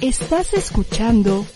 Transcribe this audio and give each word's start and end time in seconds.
Estás 0.00 0.52
escuchando 0.52 1.46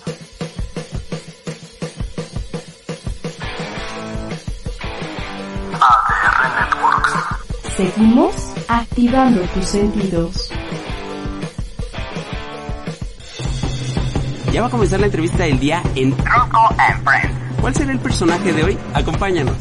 ADR 5.79 6.49
Networks. 6.57 7.77
Seguimos 7.77 8.35
activando 8.67 9.43
tus 9.43 9.67
sentidos. 9.67 10.51
Ya 14.53 14.63
va 14.63 14.69
a 14.69 14.71
comenzar 14.71 15.01
la 15.01 15.07
entrevista 15.07 15.45
del 15.45 15.61
día 15.61 15.83
en 15.95 16.17
Drunko 16.17 16.75
and 16.79 17.05
Friends. 17.05 17.61
¿Cuál 17.61 17.75
será 17.75 17.93
el 17.93 17.99
personaje 17.99 18.55
de 18.55 18.65
hoy? 18.65 18.79
Acompáñanos. 18.95 19.59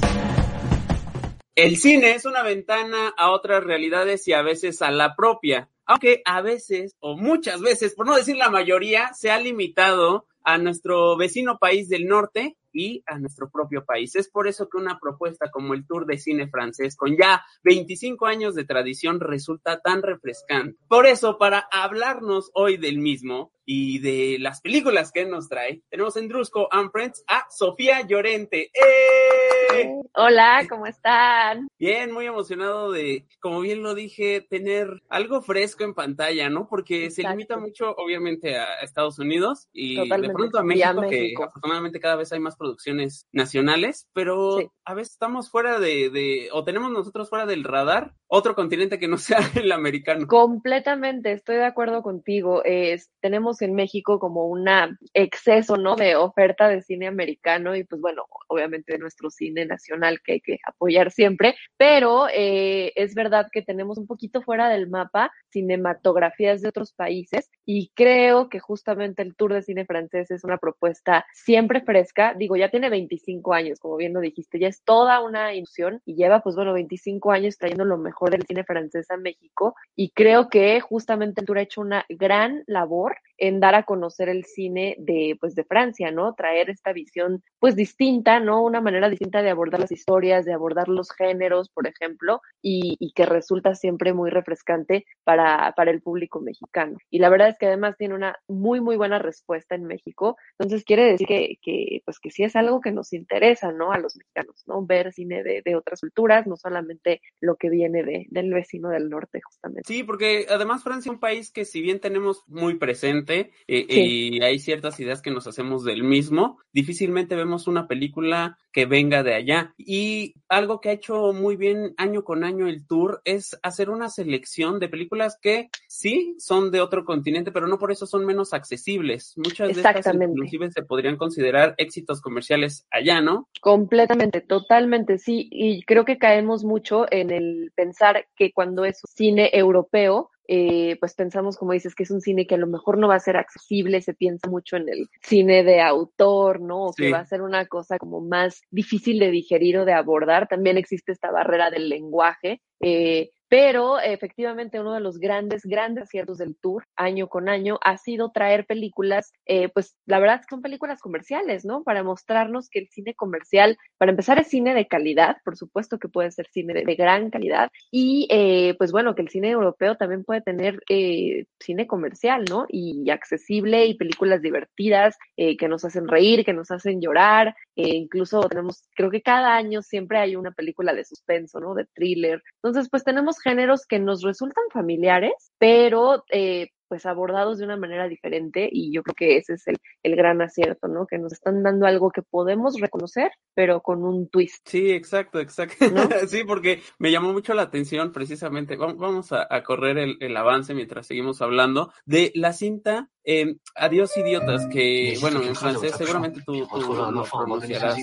El 1.53 1.75
cine 1.75 2.11
es 2.11 2.23
una 2.23 2.43
ventana 2.43 3.13
a 3.17 3.31
otras 3.31 3.61
realidades 3.61 4.25
y 4.29 4.33
a 4.33 4.41
veces 4.41 4.81
a 4.81 4.89
la 4.89 5.17
propia, 5.17 5.67
aunque 5.89 6.21
a 6.23 6.41
veces, 6.41 6.95
o 6.99 7.17
muchas 7.17 7.61
veces, 7.61 7.95
por 7.95 8.05
no 8.05 8.15
decir 8.15 8.37
la 8.37 8.51
mayoría, 8.51 9.11
se 9.15 9.31
ha 9.31 9.39
limitado 9.39 10.27
a 10.43 10.59
nuestro 10.59 11.17
vecino 11.17 11.57
país 11.57 11.89
del 11.89 12.05
norte 12.05 12.57
y 12.71 13.03
a 13.07 13.17
nuestro 13.17 13.49
propio 13.49 13.83
país. 13.85 14.15
Es 14.15 14.29
por 14.29 14.47
eso 14.47 14.69
que 14.69 14.77
una 14.77 14.99
propuesta 14.99 15.49
como 15.49 15.73
el 15.73 15.87
Tour 15.87 16.05
de 16.05 16.19
Cine 16.19 16.47
Francés, 16.47 16.95
con 16.95 17.17
ya 17.17 17.43
25 17.63 18.27
años 18.27 18.53
de 18.53 18.65
tradición, 18.65 19.19
resulta 19.19 19.79
tan 19.79 20.03
refrescante. 20.03 20.77
Por 20.87 21.07
eso, 21.07 21.39
para 21.39 21.67
hablarnos 21.71 22.51
hoy 22.53 22.77
del 22.77 22.99
mismo 22.99 23.51
y 23.71 23.99
de 23.99 24.39
las 24.39 24.61
películas 24.61 25.11
que 25.11 25.27
nos 25.27 25.47
trae, 25.47 25.83
tenemos 25.91 26.17
en 26.17 26.27
Drusco 26.27 26.67
and 26.71 26.89
Friends 26.91 27.23
a 27.27 27.45
Sofía 27.51 28.01
Llorente. 28.01 28.71
¡Eh! 28.73 29.93
Hola, 30.15 30.65
¿cómo 30.67 30.87
están? 30.87 31.67
Bien, 31.77 32.11
muy 32.11 32.25
emocionado 32.25 32.91
de, 32.91 33.27
como 33.39 33.61
bien 33.61 33.83
lo 33.83 33.93
dije, 33.93 34.41
tener 34.41 35.03
algo 35.07 35.41
fresco 35.41 35.83
en 35.83 35.93
pantalla, 35.93 36.49
¿no? 36.49 36.67
Porque 36.67 37.11
se 37.11 37.21
limita 37.21 37.57
mucho, 37.57 37.91
obviamente, 37.95 38.57
a 38.57 38.79
Estados 38.81 39.19
Unidos 39.19 39.67
y 39.71 39.95
de 39.97 40.29
pronto 40.33 40.57
a 40.57 40.63
México, 40.63 41.01
a 41.01 41.07
que 41.07 41.33
afortunadamente 41.47 41.99
cada 41.99 42.15
vez 42.15 42.31
hay 42.33 42.39
más 42.39 42.57
producciones 42.57 43.27
nacionales, 43.31 44.07
pero 44.13 44.57
Sí. 44.57 44.67
a 44.83 44.95
veces 44.95 45.13
estamos 45.13 45.51
fuera 45.51 45.79
de, 45.79 46.09
de, 46.09 46.49
o 46.51 46.63
tenemos 46.63 46.91
nosotros 46.91 47.29
fuera 47.29 47.45
del 47.45 47.63
radar 47.63 48.15
otro 48.27 48.55
continente 48.55 48.97
que 48.97 49.07
no 49.07 49.17
sea 49.19 49.39
el 49.55 49.71
americano. 49.71 50.25
Completamente, 50.25 51.31
estoy 51.33 51.57
de 51.57 51.65
acuerdo 51.65 52.01
contigo. 52.01 52.63
Es- 52.65 53.11
tenemos 53.21 53.58
en 53.61 53.75
México 53.75 54.19
como 54.19 54.47
un 54.47 54.67
exceso, 55.13 55.77
¿no? 55.77 55.95
De 55.95 56.15
oferta 56.15 56.67
de 56.67 56.81
cine 56.81 57.07
americano 57.07 57.75
y 57.75 57.83
pues 57.83 58.01
bueno, 58.01 58.25
obviamente 58.47 58.93
de 58.93 58.99
nuestro 58.99 59.29
cine 59.29 59.65
nacional 59.65 60.21
que 60.21 60.33
hay 60.33 60.41
que 60.41 60.59
apoyar 60.65 61.11
siempre, 61.11 61.55
pero 61.77 62.27
eh, 62.33 62.91
es 62.95 63.15
verdad 63.15 63.47
que 63.51 63.61
tenemos 63.61 63.97
un 63.97 64.07
poquito 64.07 64.41
fuera 64.41 64.69
del 64.69 64.89
mapa 64.89 65.31
cinematografías 65.49 66.61
de 66.61 66.69
otros 66.69 66.93
países 66.93 67.49
y 67.65 67.91
creo 67.95 68.49
que 68.49 68.59
justamente 68.59 69.21
el 69.21 69.35
Tour 69.35 69.53
de 69.53 69.61
Cine 69.61 69.85
Francés 69.85 70.31
es 70.31 70.43
una 70.43 70.57
propuesta 70.57 71.25
siempre 71.33 71.81
fresca. 71.81 72.33
Digo, 72.33 72.55
ya 72.55 72.69
tiene 72.69 72.89
25 72.89 73.53
años, 73.53 73.79
como 73.79 73.97
bien 73.97 74.13
lo 74.13 74.19
dijiste, 74.19 74.59
ya 74.59 74.67
es 74.67 74.83
toda 74.83 75.21
una 75.21 75.53
ilusión 75.53 76.01
y 76.05 76.15
lleva 76.15 76.41
pues 76.41 76.55
bueno 76.55 76.73
25 76.73 77.31
años 77.31 77.57
trayendo 77.57 77.85
lo 77.85 77.97
mejor 77.97 78.31
del 78.31 78.45
cine 78.45 78.63
francés 78.63 79.09
a 79.11 79.17
México 79.17 79.75
y 79.95 80.11
creo 80.11 80.49
que 80.49 80.79
justamente 80.81 81.41
el 81.41 81.47
Tour 81.47 81.59
ha 81.59 81.63
hecho 81.63 81.81
una 81.81 82.05
gran 82.09 82.63
labor 82.67 83.15
en 83.39 83.59
dar 83.59 83.75
a 83.75 83.83
conocer 83.83 84.29
el 84.29 84.45
cine 84.45 84.95
de 84.99 85.37
pues 85.39 85.55
de 85.55 85.63
Francia, 85.63 86.11
¿no? 86.11 86.33
Traer 86.35 86.69
esta 86.69 86.93
visión 86.93 87.43
pues 87.59 87.75
distinta, 87.75 88.39
¿no? 88.39 88.61
Una 88.63 88.81
manera 88.81 89.09
distinta 89.09 89.41
de 89.41 89.49
abordar 89.49 89.79
las 89.79 89.91
historias, 89.91 90.45
de 90.45 90.53
abordar 90.53 90.87
los 90.87 91.11
géneros, 91.11 91.69
por 91.69 91.87
ejemplo, 91.87 92.41
y, 92.61 92.97
y 92.99 93.13
que 93.13 93.25
resulta 93.25 93.75
siempre 93.75 94.13
muy 94.13 94.29
refrescante 94.29 95.05
para, 95.23 95.73
para 95.75 95.91
el 95.91 96.01
público 96.01 96.41
mexicano. 96.41 96.97
Y 97.09 97.19
la 97.19 97.29
verdad 97.29 97.49
es 97.49 97.57
que 97.57 97.67
además 97.67 97.95
tiene 97.97 98.15
una 98.15 98.35
muy, 98.47 98.81
muy 98.81 98.97
buena 98.97 99.19
respuesta 99.19 99.75
en 99.75 99.85
México. 99.85 100.37
Entonces 100.57 100.83
quiere 100.83 101.05
decir 101.05 101.27
que, 101.27 101.57
que 101.61 102.01
pues 102.05 102.19
que 102.19 102.31
sí 102.31 102.43
es 102.43 102.55
algo 102.55 102.81
que 102.81 102.91
nos 102.91 103.13
interesa, 103.13 103.71
¿no? 103.71 103.91
A 103.91 103.99
los 103.99 104.15
mexicanos, 104.15 104.63
¿no? 104.67 104.85
Ver 104.85 105.13
cine 105.13 105.43
de, 105.43 105.61
de 105.63 105.75
otras 105.75 106.01
culturas, 106.01 106.47
no 106.47 106.57
solamente 106.57 107.21
lo 107.39 107.55
que 107.55 107.69
viene 107.69 108.03
de, 108.03 108.25
del 108.29 108.53
vecino 108.53 108.89
del 108.89 109.09
norte, 109.09 109.39
justamente. 109.41 109.87
Sí, 109.87 110.03
porque 110.03 110.45
además 110.49 110.83
Francia 110.83 111.09
es 111.09 111.13
un 111.13 111.19
país 111.19 111.51
que 111.51 111.65
si 111.65 111.81
bien 111.81 111.99
tenemos 111.99 112.43
muy 112.47 112.75
presente 112.75 113.28
eh, 113.35 113.85
Sí. 113.89 114.37
y 114.37 114.43
hay 114.43 114.59
ciertas 114.59 114.99
ideas 114.99 115.21
que 115.21 115.31
nos 115.31 115.47
hacemos 115.47 115.83
del 115.83 116.03
mismo, 116.03 116.59
difícilmente 116.73 117.35
vemos 117.35 117.67
una 117.67 117.87
película 117.87 118.57
que 118.71 118.85
venga 118.85 119.23
de 119.23 119.33
allá. 119.35 119.73
Y 119.77 120.35
algo 120.47 120.79
que 120.79 120.89
ha 120.89 120.93
hecho 120.93 121.33
muy 121.33 121.55
bien 121.55 121.93
año 121.97 122.23
con 122.23 122.43
año 122.43 122.67
el 122.67 122.85
tour 122.85 123.21
es 123.25 123.57
hacer 123.63 123.89
una 123.89 124.09
selección 124.09 124.79
de 124.79 124.89
películas 124.89 125.37
que 125.41 125.69
sí 125.87 126.35
son 126.39 126.71
de 126.71 126.81
otro 126.81 127.05
continente, 127.05 127.51
pero 127.51 127.67
no 127.67 127.79
por 127.79 127.91
eso 127.91 128.05
son 128.05 128.25
menos 128.25 128.53
accesibles. 128.53 129.33
Muchas 129.37 129.75
de 129.75 129.81
estas 129.81 130.13
inclusive 130.13 130.71
se 130.71 130.83
podrían 130.83 131.17
considerar 131.17 131.75
éxitos 131.77 132.21
comerciales 132.21 132.85
allá, 132.91 133.21
¿no? 133.21 133.47
Completamente, 133.61 134.41
totalmente, 134.41 135.17
sí. 135.17 135.47
Y 135.51 135.83
creo 135.83 136.05
que 136.05 136.17
caemos 136.17 136.63
mucho 136.63 137.05
en 137.11 137.31
el 137.31 137.71
pensar 137.75 138.27
que 138.35 138.51
cuando 138.51 138.85
es 138.85 139.01
cine 139.07 139.49
europeo, 139.53 140.29
eh, 140.51 140.97
pues 140.99 141.13
pensamos, 141.13 141.57
como 141.57 141.73
dices, 141.73 141.93
que 141.93 142.01
es 142.03 142.09
un 142.09 142.21
cine 142.21 142.47
que 142.47 142.55
a 142.55 142.57
lo 142.57 142.65
mejor 142.65 142.97
no 142.97 143.07
va 143.07 143.13
a 143.15 143.19
ser 143.19 143.37
accesible, 143.37 144.01
se 144.01 144.15
piensa 144.15 144.49
mucho 144.49 144.77
en 144.77 144.89
el 144.89 145.07
cine 145.21 145.63
de 145.63 145.79
autor, 145.81 146.59
¿no? 146.59 146.85
O 146.87 146.93
Sí. 146.93 147.03
que 147.03 147.11
va 147.11 147.19
a 147.19 147.25
ser 147.25 147.43
una 147.43 147.67
cosa 147.67 147.99
como 147.99 148.19
más 148.19 148.61
difícil 148.71 149.19
de 149.19 149.29
digerir 149.29 149.77
o 149.77 149.85
de 149.85 149.93
abordar. 149.93 150.47
También 150.47 150.77
existe 150.77 151.11
esta 151.11 151.29
barrera 151.31 151.69
del 151.69 151.87
lenguaje. 151.87 152.61
eh, 152.81 153.29
pero 153.49 153.99
efectivamente 153.99 154.79
uno 154.79 154.93
de 154.93 154.99
los 154.99 155.17
grandes, 155.17 155.63
grandes 155.65 156.03
aciertos 156.03 156.37
del 156.37 156.55
tour 156.55 156.83
año 156.95 157.27
con 157.27 157.49
año 157.49 157.79
ha 157.83 157.97
sido 157.97 158.31
traer 158.31 158.65
películas, 158.65 159.33
eh, 159.45 159.69
pues 159.69 159.95
la 160.05 160.19
verdad 160.19 160.41
son 160.49 160.61
películas 160.61 161.01
comerciales, 161.01 161.65
¿no? 161.65 161.83
Para 161.83 162.03
mostrarnos 162.03 162.69
que 162.69 162.79
el 162.79 162.87
cine 162.89 163.15
comercial, 163.15 163.77
para 163.97 164.11
empezar, 164.11 164.39
es 164.39 164.47
cine 164.47 164.73
de 164.73 164.87
calidad, 164.87 165.37
por 165.43 165.57
supuesto 165.57 165.97
que 165.99 166.07
puede 166.07 166.31
ser 166.31 166.47
cine 166.51 166.73
de, 166.73 166.83
de 166.83 166.95
gran 166.95 167.29
calidad, 167.29 167.69
y 167.91 168.27
eh, 168.29 168.75
pues 168.77 168.91
bueno, 168.91 169.15
que 169.15 169.23
el 169.23 169.29
cine 169.29 169.49
europeo 169.49 169.95
también 169.95 170.23
puede 170.23 170.41
tener 170.41 170.81
eh, 170.89 171.45
cine 171.59 171.87
comercial, 171.87 172.45
¿no? 172.49 172.65
Y 172.69 173.09
accesible 173.09 173.85
y 173.85 173.95
películas 173.95 174.41
divertidas 174.41 175.17
eh, 175.37 175.57
que 175.57 175.67
nos 175.67 175.83
hacen 175.85 176.07
reír, 176.07 176.45
que 176.45 176.53
nos 176.53 176.71
hacen 176.71 177.01
llorar, 177.01 177.55
eh, 177.75 177.95
incluso 177.95 178.41
tenemos, 178.49 178.83
creo 178.95 179.09
que 179.09 179.21
cada 179.21 179.55
año 179.55 179.81
siempre 179.81 180.19
hay 180.19 180.35
una 180.35 180.51
película 180.51 180.93
de 180.93 181.05
suspenso, 181.05 181.59
¿no? 181.59 181.73
De 181.73 181.85
thriller. 181.85 182.43
Entonces, 182.61 182.89
pues 182.89 183.03
tenemos 183.03 183.38
géneros 183.39 183.85
que 183.85 183.99
nos 183.99 184.21
resultan 184.21 184.63
familiares, 184.71 185.51
pero 185.57 186.23
eh, 186.29 186.69
pues 186.89 187.05
abordados 187.05 187.59
de 187.59 187.65
una 187.65 187.77
manera 187.77 188.07
diferente 188.09 188.67
y 188.69 188.91
yo 188.91 189.03
creo 189.03 189.15
que 189.15 189.37
ese 189.37 189.53
es 189.53 189.67
el, 189.67 189.77
el 190.03 190.15
gran 190.17 190.41
acierto, 190.41 190.87
¿no? 190.89 191.05
Que 191.07 191.17
nos 191.19 191.31
están 191.31 191.63
dando 191.63 191.85
algo 191.85 192.11
que 192.11 192.21
podemos 192.23 192.79
reconocer, 192.81 193.31
pero 193.53 193.81
con 193.81 194.03
un 194.03 194.27
twist. 194.27 194.67
Sí, 194.67 194.91
exacto, 194.91 195.39
exacto. 195.39 195.85
¿No? 195.91 196.01
sí, 196.27 196.43
porque 196.43 196.81
me 196.97 197.11
llamó 197.11 197.31
mucho 197.31 197.53
la 197.53 197.61
atención 197.61 198.11
precisamente. 198.11 198.77
vam- 198.77 198.97
Vamos 198.97 199.31
a, 199.31 199.47
a 199.49 199.63
correr 199.63 199.97
el, 199.99 200.17
el 200.19 200.35
avance 200.35 200.73
mientras 200.73 201.07
seguimos 201.07 201.41
hablando 201.41 201.93
de 202.05 202.31
la 202.35 202.51
cinta 202.51 203.09
eh, 203.25 203.57
Adiós 203.75 204.17
idiotas, 204.17 204.65
que 204.71 205.15
bueno, 205.21 205.43
en 205.43 205.53
francés 205.53 205.93
seguramente 205.95 206.41
tú, 206.43 206.65
tú 206.67 206.93
lo 207.11 207.23
pronunciarás. 207.23 207.99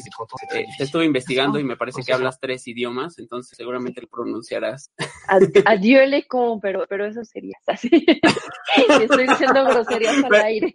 Eh, 0.54 0.64
te 0.78 0.84
estuve 0.84 1.04
investigando 1.04 1.58
y 1.58 1.64
me 1.64 1.76
parece 1.76 2.02
que 2.04 2.12
hablas 2.12 2.38
tres 2.38 2.68
idiomas, 2.68 3.18
entonces 3.18 3.56
seguramente 3.56 4.02
lo 4.02 4.06
pronunciarás. 4.08 4.92
Ad- 5.26 5.42
Adieu 5.66 6.06
le 6.06 6.28
con, 6.28 6.60
pero, 6.60 6.84
pero 6.88 7.06
eso 7.06 7.24
sería 7.24 7.56
así. 7.66 7.90
estoy 9.02 9.26
diciendo 9.26 9.64
groserías 9.64 10.24
al 10.24 10.34
aire, 10.34 10.72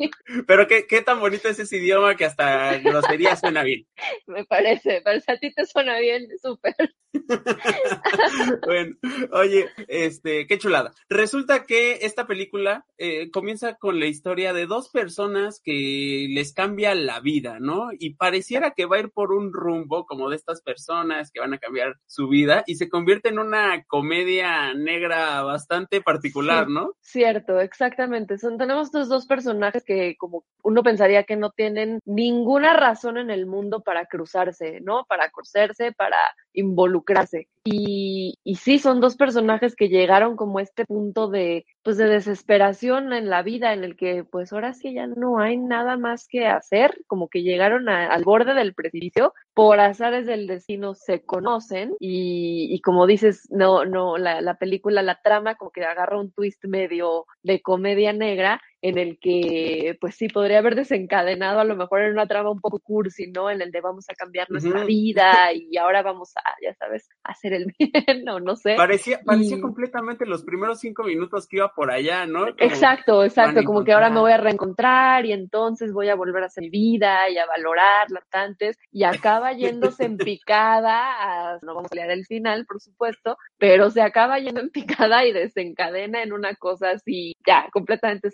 Pero 0.48 0.68
qué, 0.68 0.88
qué 0.88 1.02
tan 1.02 1.20
bonito 1.20 1.48
es 1.50 1.60
ese 1.60 1.78
idioma 1.78 2.16
que 2.16 2.26
hasta 2.26 2.78
grosería 2.80 3.36
suena 3.36 3.64
bien. 3.64 3.86
me 4.28 4.46
parece. 4.46 5.02
Parece 5.02 5.32
a 5.32 5.38
ti 5.38 5.54
te 5.54 5.66
suena 5.66 6.00
bien, 6.00 6.28
súper. 6.42 6.76
bueno, 8.66 8.96
oye, 9.34 9.68
este, 9.88 10.48
qué 10.48 10.58
chulada. 10.58 10.94
Resulta 11.10 11.66
que 11.66 12.00
esta 12.02 12.26
película 12.26 12.86
eh, 12.98 13.30
comienza 13.32 13.76
con 13.76 14.00
la 14.00 14.06
historia 14.06 14.54
de 14.54 14.66
dos 14.66 14.90
personas 14.90 15.62
que 15.64 16.28
les 16.30 16.54
cambia 16.54 16.96
la 16.96 17.20
vida, 17.20 17.60
¿no? 17.60 17.90
Y 17.98 18.16
pareciera 18.16 18.72
que 18.72 18.86
va 18.86 18.98
a 18.98 19.02
ir 19.02 19.10
por 19.12 19.34
un 19.34 19.52
rumbo 19.54 20.06
como 20.06 20.30
de 20.30 20.38
estas 20.38 20.62
personas 20.62 21.32
que 21.32 21.42
van 21.42 21.54
a 21.54 21.60
cambiar 21.60 21.98
su 22.06 22.28
vida 22.28 22.64
y 22.66 22.76
se 22.76 22.90
convierte 22.90 23.30
en 23.30 23.40
una 23.40 23.84
comedia 23.86 24.74
negra 24.74 25.42
bastante 25.44 26.02
particular, 26.02 26.68
Sí. 26.68 26.74
¿no? 26.74 26.94
Cierto, 27.02 27.60
exactamente. 27.92 28.38
Son, 28.38 28.58
tenemos 28.58 28.88
estos 28.88 29.10
dos 29.10 29.26
personajes 29.26 29.84
que 29.84 30.16
como 30.18 30.44
uno 30.64 30.84
pensaría 30.84 31.24
que 31.24 31.36
no 31.36 31.52
tienen 31.52 32.00
ninguna 32.06 32.74
razón 32.74 33.18
en 33.18 33.30
el 33.30 33.46
mundo 33.46 33.82
para 33.82 34.06
cruzarse, 34.06 34.80
¿no? 34.82 35.06
Para 35.06 35.30
conocerse, 35.30 35.92
para 35.92 36.18
involucrarse. 36.54 37.48
Y, 37.64 38.40
y 38.44 38.56
sí, 38.56 38.80
son 38.80 39.02
dos 39.02 39.16
personajes 39.16 39.76
que 39.76 39.88
llegaron 39.88 40.36
como 40.36 40.58
a 40.58 40.64
este 40.64 40.86
punto 40.86 41.28
de, 41.30 41.66
pues, 41.84 41.98
de 41.98 42.06
desesperación 42.06 43.14
en 43.14 43.30
la 43.30 43.44
vida, 43.44 43.74
en 43.74 43.84
el 43.84 43.96
que, 43.96 44.24
pues, 44.24 44.52
ahora 44.52 44.74
sí 44.74 44.94
ya 44.94 45.06
no 45.06 45.40
hay 45.40 45.58
nada 45.58 45.96
más 45.96 46.28
que 46.28 46.48
hacer, 46.48 46.98
como 47.06 47.30
que 47.30 47.44
llegaron 47.44 47.88
al 47.88 48.24
borde 48.24 48.56
del 48.56 48.74
precipicio, 48.74 49.34
por 49.54 49.80
azares 49.80 50.26
del 50.26 50.48
destino 50.48 50.96
se 50.96 51.22
conocen 51.24 51.94
y, 52.00 52.74
y 52.74 52.82
como 52.82 53.06
dices, 53.06 53.48
no, 53.52 53.86
no, 53.86 54.18
la, 54.18 54.42
la 54.42 54.56
película, 54.56 55.04
la 55.04 55.20
trama 55.22 55.56
como 55.56 55.72
que 55.72 55.84
agarra 55.84 56.20
un 56.20 56.32
twist 56.32 56.66
medio 56.66 57.26
de 57.44 57.62
comedia 57.62 58.12
negra 58.12 58.60
en 58.84 58.98
el 58.98 59.20
que, 59.20 59.98
pues 60.02 60.16
sí, 60.16 60.28
podría 60.28 60.58
haber 60.60 60.76
desencadenado 60.76 61.60
a 61.60 61.64
lo 61.64 61.76
mejor 61.76 62.02
en 62.02 62.12
una 62.14 62.28
trama 62.28 62.50
un 62.52 62.60
poco 62.60 62.80
cursi, 62.80 63.28
¿no? 63.32 63.50
En 63.50 63.62
el 63.62 63.72
de 63.72 63.82
vamos 63.82 64.06
a 64.10 64.14
cambiar 64.16 64.50
nuestra 64.50 64.84
vida 64.86 65.54
y 65.54 65.78
ahora 65.78 66.02
vamos 66.02 66.34
a, 66.38 66.42
ya 66.64 66.74
sabes, 66.74 67.08
a 67.24 67.32
hacer 67.32 67.54
el 67.54 67.74
bien, 67.80 68.28
o 68.30 68.40
no 68.40 68.56
sé. 68.56 68.76
Parecía, 68.76 69.20
parecía 69.24 69.58
Y- 69.58 69.62
completamente 69.62 70.26
los 70.26 70.44
primeros 70.44 70.80
cinco 70.80 71.04
minutos 71.04 71.48
que 71.48 71.58
iba 71.58 71.72
por 71.74 71.92
allá, 71.92 72.26
¿no? 72.26 72.40
Como- 72.46 72.56
Exacto, 72.60 73.24
exacto, 73.24 73.64
como 73.64 73.84
que 73.84 73.94
ahora 73.94 74.10
me 74.10 74.20
voy 74.20 74.32
a 74.32 74.38
reencontrar 74.38 75.26
y 75.26 75.32
entonces 75.34 75.94
voy 75.94 76.10
a 76.10 76.16
volver 76.16 76.44
a 76.44 76.48
hacer 76.48 76.62
mi 76.64 76.70
vida 76.70 77.30
y 77.30 77.38
a 77.38 77.46
valorarla 77.46 78.22
antes 78.32 78.78
y 78.92 79.04
acaba 79.04 79.54
yéndose 79.54 80.06
en 80.06 80.18
picada, 80.18 81.54
a- 81.54 81.60
no 81.62 81.76
vamos 81.76 81.92
a 81.92 81.96
leer 81.96 82.12
el 82.12 82.26
final, 82.26 82.66
por 82.66 82.80
supuesto, 82.82 83.38
pero 83.58 83.90
se 83.92 84.02
acaba 84.02 84.40
yendo 84.40 84.62
en 84.62 84.70
picada 84.72 85.26
y 85.26 85.32
desencadena 85.34 86.24
en 86.24 86.34
una 86.34 86.56
cosa 86.56 86.92
así 86.92 87.34
ya 87.46 87.68
completamente 87.72 88.32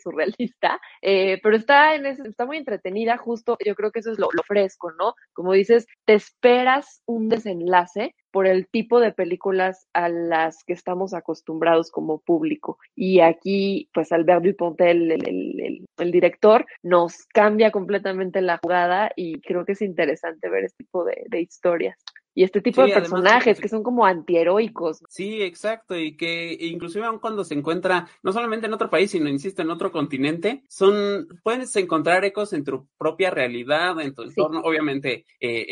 eh, 1.02 1.40
pero 1.42 1.56
está 1.56 1.96
en 1.96 2.06
ese- 2.06 2.28
está 2.28 2.46
muy 2.46 2.58
entretenida, 2.58 3.18
justo 3.18 3.58
yo 3.66 3.76
creo 3.76 3.92
que 3.92 4.00
eso 4.00 4.12
es 4.12 4.20
lo, 4.20 4.28
lo 4.34 4.44
fresco, 4.44 4.92
¿no? 4.92 5.14
Como 5.34 5.54
dices, 5.54 5.88
te 6.06 6.14
esperas 6.14 7.02
un 7.06 7.30
desenlace 7.30 8.14
por 8.32 8.46
el 8.46 8.68
tipo 8.68 9.00
de 9.00 9.14
películas 9.14 9.88
a 9.94 10.10
las 10.10 10.64
que 10.66 10.74
estamos 10.74 11.14
acostumbrados 11.14 11.90
como 11.92 12.20
público. 12.20 12.78
Y 12.96 13.22
aquí, 13.22 13.90
pues 13.94 14.12
Albert 14.12 14.44
Dupontel, 14.44 15.12
el, 15.12 15.28
el, 15.28 15.60
el, 15.62 15.86
el 15.98 16.12
director, 16.12 16.66
nos 16.84 17.26
cambia 17.34 17.72
completamente 17.72 18.42
la 18.42 18.60
jugada 18.62 19.12
y 19.16 19.42
creo 19.42 19.66
que 19.66 19.72
es 19.74 19.82
interesante 19.82 20.50
ver 20.50 20.66
este 20.66 20.84
tipo 20.84 21.04
de, 21.04 21.24
de 21.30 21.42
historias. 21.42 21.98
Y 22.38 22.44
este 22.44 22.62
tipo 22.62 22.84
Sí, 22.84 22.90
de 22.90 22.94
personajes 22.94 23.60
que 23.60 23.68
son 23.68 23.82
como 23.82 24.06
antiheroicos. 24.06 25.00
Sí, 25.10 25.42
exacto, 25.42 25.98
y 25.98 26.16
que 26.16 26.56
inclusive 26.60 27.04
aun 27.04 27.18
cuando 27.18 27.44
se 27.44 27.56
encuentra, 27.56 28.08
no 28.22 28.32
solamente 28.32 28.68
en 28.68 28.74
otro 28.74 28.92
país, 28.92 29.10
sino, 29.10 29.28
insisto, 29.28 29.64
en 29.64 29.72
otro 29.72 29.92
continente, 29.92 30.64
son, 30.70 31.28
puedes 31.44 31.76
encontrar 31.78 32.24
ecos 32.26 32.54
en 32.54 32.64
tu 32.64 32.88
propia 33.00 33.32
realidad, 33.32 34.00
en 34.02 34.14
tu 34.14 34.22
Sí. 34.22 34.30
entorno, 34.42 34.62
obviamente 34.64 35.26
eh, 35.40 35.66